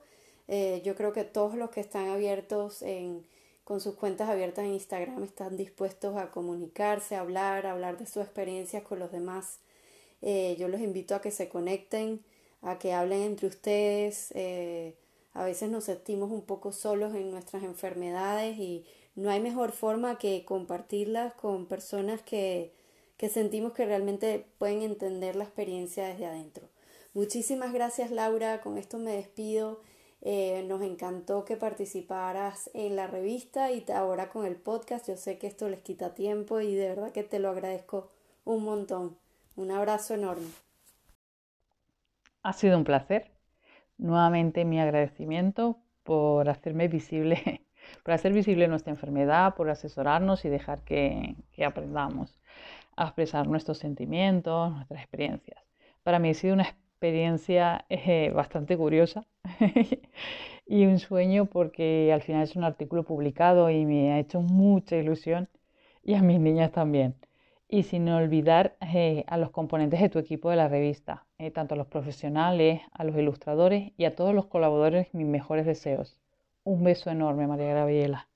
Eh, 0.51 0.83
yo 0.85 0.95
creo 0.95 1.13
que 1.13 1.23
todos 1.23 1.55
los 1.55 1.71
que 1.71 1.79
están 1.79 2.09
abiertos 2.09 2.83
en, 2.83 3.25
con 3.63 3.81
sus 3.81 3.95
cuentas 3.95 4.29
abiertas 4.29 4.65
en 4.65 4.73
Instagram 4.73 5.23
están 5.23 5.57
dispuestos 5.57 6.15
a 6.17 6.29
comunicarse, 6.29 7.15
a 7.15 7.21
hablar, 7.21 7.65
a 7.65 7.71
hablar 7.71 7.97
de 7.97 8.05
sus 8.05 8.21
experiencias 8.23 8.83
con 8.83 8.99
los 8.99 9.11
demás. 9.11 9.59
yo 10.21 10.67
los 10.67 10.81
invito 10.81 11.15
a 11.15 11.21
que 11.21 11.31
se 11.31 11.49
conecten 11.49 12.21
a 12.61 12.77
que 12.79 12.93
hablen 12.93 13.21
entre 13.21 13.47
ustedes. 13.47 14.31
Eh, 14.35 14.95
a 15.33 15.43
veces 15.43 15.69
nos 15.69 15.85
sentimos 15.85 16.31
un 16.31 16.43
poco 16.43 16.71
solos 16.71 17.13
en 17.15 17.31
nuestras 17.31 17.63
enfermedades 17.63 18.57
y 18.57 18.85
no 19.15 19.29
hay 19.29 19.39
mejor 19.39 19.71
forma 19.71 20.17
que 20.17 20.45
compartirlas 20.45 21.33
con 21.33 21.65
personas 21.67 22.21
que, 22.21 22.73
que 23.17 23.29
sentimos 23.29 23.73
que 23.73 23.85
realmente 23.85 24.45
pueden 24.57 24.81
entender 24.81 25.35
la 25.35 25.45
experiencia 25.45 26.07
desde 26.07 26.25
adentro. 26.25 26.67
Muchísimas 27.13 27.73
gracias 27.73 28.11
Laura, 28.11 28.61
con 28.61 28.77
esto 28.77 28.97
me 28.97 29.11
despido. 29.11 29.81
Eh, 30.23 30.63
nos 30.67 30.83
encantó 30.83 31.45
que 31.45 31.57
participaras 31.57 32.69
en 32.75 32.95
la 32.95 33.07
revista 33.07 33.71
y 33.71 33.83
ahora 33.91 34.29
con 34.29 34.45
el 34.45 34.55
podcast. 34.55 35.07
Yo 35.07 35.17
sé 35.17 35.39
que 35.39 35.47
esto 35.47 35.67
les 35.67 35.79
quita 35.79 36.13
tiempo 36.13 36.61
y 36.61 36.75
de 36.75 36.89
verdad 36.89 37.11
que 37.11 37.23
te 37.23 37.39
lo 37.39 37.49
agradezco 37.49 38.11
un 38.45 38.63
montón. 38.63 39.17
Un 39.55 39.71
abrazo 39.71 40.13
enorme. 40.13 40.47
Ha 42.43 42.53
sido 42.53 42.77
un 42.77 42.83
placer. 42.83 43.31
Nuevamente 43.97 44.65
mi 44.65 44.79
agradecimiento 44.79 45.77
por 46.03 46.49
hacerme 46.49 46.87
visible, 46.87 47.65
por 48.03 48.13
hacer 48.13 48.33
visible 48.33 48.67
nuestra 48.67 48.91
enfermedad, 48.91 49.55
por 49.55 49.69
asesorarnos 49.69 50.45
y 50.45 50.49
dejar 50.49 50.83
que, 50.83 51.35
aprendamos 51.65 52.39
a 52.95 53.05
expresar 53.05 53.47
nuestros 53.47 53.77
sentimientos, 53.77 54.71
nuestras 54.73 55.01
experiencias. 55.01 55.63
Para 56.03 56.19
mí 56.19 56.29
ha 56.29 56.33
sido 56.33 56.53
una 56.53 56.63
experiencia 56.63 56.80
eh, 57.03 58.31
bastante 58.33 58.77
curiosa 58.77 59.25
y 60.65 60.85
un 60.85 60.99
sueño 60.99 61.45
porque 61.45 62.11
al 62.13 62.21
final 62.21 62.43
es 62.43 62.55
un 62.55 62.63
artículo 62.63 63.03
publicado 63.03 63.69
y 63.69 63.85
me 63.85 64.13
ha 64.13 64.19
hecho 64.19 64.41
mucha 64.41 64.97
ilusión 64.97 65.49
y 66.03 66.13
a 66.15 66.21
mis 66.21 66.39
niñas 66.39 66.71
también 66.71 67.15
y 67.67 67.83
sin 67.83 68.07
olvidar 68.09 68.75
eh, 68.81 69.23
a 69.27 69.37
los 69.37 69.51
componentes 69.51 70.01
de 70.01 70.09
tu 70.09 70.19
equipo 70.19 70.49
de 70.49 70.57
la 70.57 70.67
revista, 70.67 71.25
eh, 71.39 71.51
tanto 71.51 71.73
a 71.73 71.77
los 71.77 71.87
profesionales, 71.87 72.81
a 72.91 73.03
los 73.05 73.15
ilustradores 73.15 73.93
y 73.97 74.05
a 74.05 74.15
todos 74.15 74.35
los 74.35 74.47
colaboradores, 74.47 75.13
mis 75.13 75.25
mejores 75.25 75.65
deseos. 75.65 76.17
Un 76.63 76.83
beso 76.83 77.09
enorme, 77.09 77.47
María 77.47 77.73
Gabriela. 77.73 78.27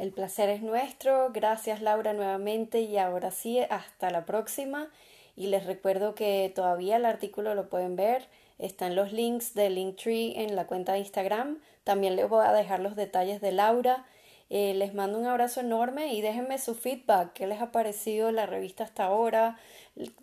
El 0.00 0.12
placer 0.12 0.48
es 0.48 0.62
nuestro. 0.62 1.30
Gracias 1.30 1.82
Laura 1.82 2.14
nuevamente 2.14 2.80
y 2.80 2.96
ahora 2.96 3.30
sí, 3.30 3.58
hasta 3.68 4.08
la 4.08 4.24
próxima. 4.24 4.88
Y 5.36 5.48
les 5.48 5.66
recuerdo 5.66 6.14
que 6.14 6.50
todavía 6.54 6.96
el 6.96 7.04
artículo 7.04 7.54
lo 7.54 7.68
pueden 7.68 7.96
ver. 7.96 8.26
Están 8.58 8.96
los 8.96 9.12
links 9.12 9.52
de 9.52 9.68
Linktree 9.68 10.40
en 10.42 10.56
la 10.56 10.66
cuenta 10.66 10.94
de 10.94 11.00
Instagram. 11.00 11.58
También 11.84 12.16
les 12.16 12.26
voy 12.30 12.46
a 12.46 12.52
dejar 12.52 12.80
los 12.80 12.96
detalles 12.96 13.42
de 13.42 13.52
Laura 13.52 14.06
eh, 14.52 14.74
les 14.74 14.94
mando 14.94 15.16
un 15.16 15.26
abrazo 15.26 15.60
enorme 15.60 16.12
y 16.12 16.22
déjenme 16.22 16.58
su 16.58 16.74
feedback, 16.74 17.34
qué 17.34 17.46
les 17.46 17.60
ha 17.62 17.70
parecido 17.70 18.32
la 18.32 18.46
revista 18.46 18.82
hasta 18.82 19.04
ahora, 19.04 19.60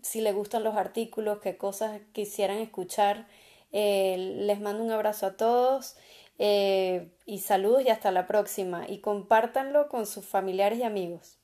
si 0.02 0.20
les 0.20 0.36
gustan 0.36 0.66
los 0.66 0.76
artículos, 0.76 1.40
qué 1.40 1.56
cosas 1.56 2.02
quisieran 2.12 2.58
escuchar. 2.58 3.26
Eh, 3.72 4.36
les 4.40 4.60
mando 4.60 4.84
un 4.84 4.92
abrazo 4.92 5.28
a 5.28 5.38
todos 5.38 5.96
eh, 6.40 7.12
y 7.26 7.40
saludos 7.40 7.84
y 7.86 7.90
hasta 7.90 8.12
la 8.12 8.28
próxima 8.28 8.88
y 8.88 9.00
compártanlo 9.00 9.90
con 9.90 10.06
sus 10.06 10.26
familiares 10.26 10.80
y 10.80 10.84
amigos. 10.84 11.40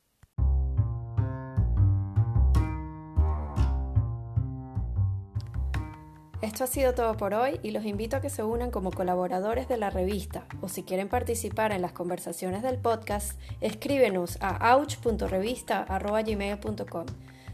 Esto 6.43 6.65
ha 6.65 6.67
sido 6.67 6.93
todo 6.93 7.15
por 7.15 7.33
hoy 7.33 7.57
y 7.63 7.71
los 7.71 7.85
invito 7.85 8.17
a 8.17 8.21
que 8.21 8.29
se 8.29 8.43
unan 8.43 8.69
como 8.69 8.91
colaboradores 8.91 9.69
de 9.69 9.77
la 9.77 9.89
revista 9.89 10.45
o 10.59 10.67
si 10.67 10.83
quieren 10.83 11.07
participar 11.07 11.71
en 11.71 11.81
las 11.81 11.93
conversaciones 11.93 12.63
del 12.63 12.79
podcast, 12.79 13.39
escríbenos 13.61 14.37
a 14.41 14.75
ouch.revista.gmail.com. 14.75 17.05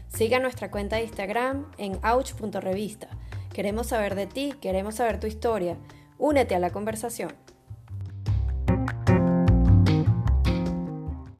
Siga 0.08 0.40
nuestra 0.40 0.72
cuenta 0.72 0.96
de 0.96 1.02
Instagram 1.02 1.70
en 1.78 2.04
ouch.revista. 2.04 3.10
Queremos 3.54 3.86
saber 3.86 4.16
de 4.16 4.26
ti, 4.26 4.54
queremos 4.60 4.96
saber 4.96 5.20
tu 5.20 5.28
historia. 5.28 5.76
Únete 6.20 6.54
a 6.54 6.58
la 6.58 6.68
conversación. 6.68 7.32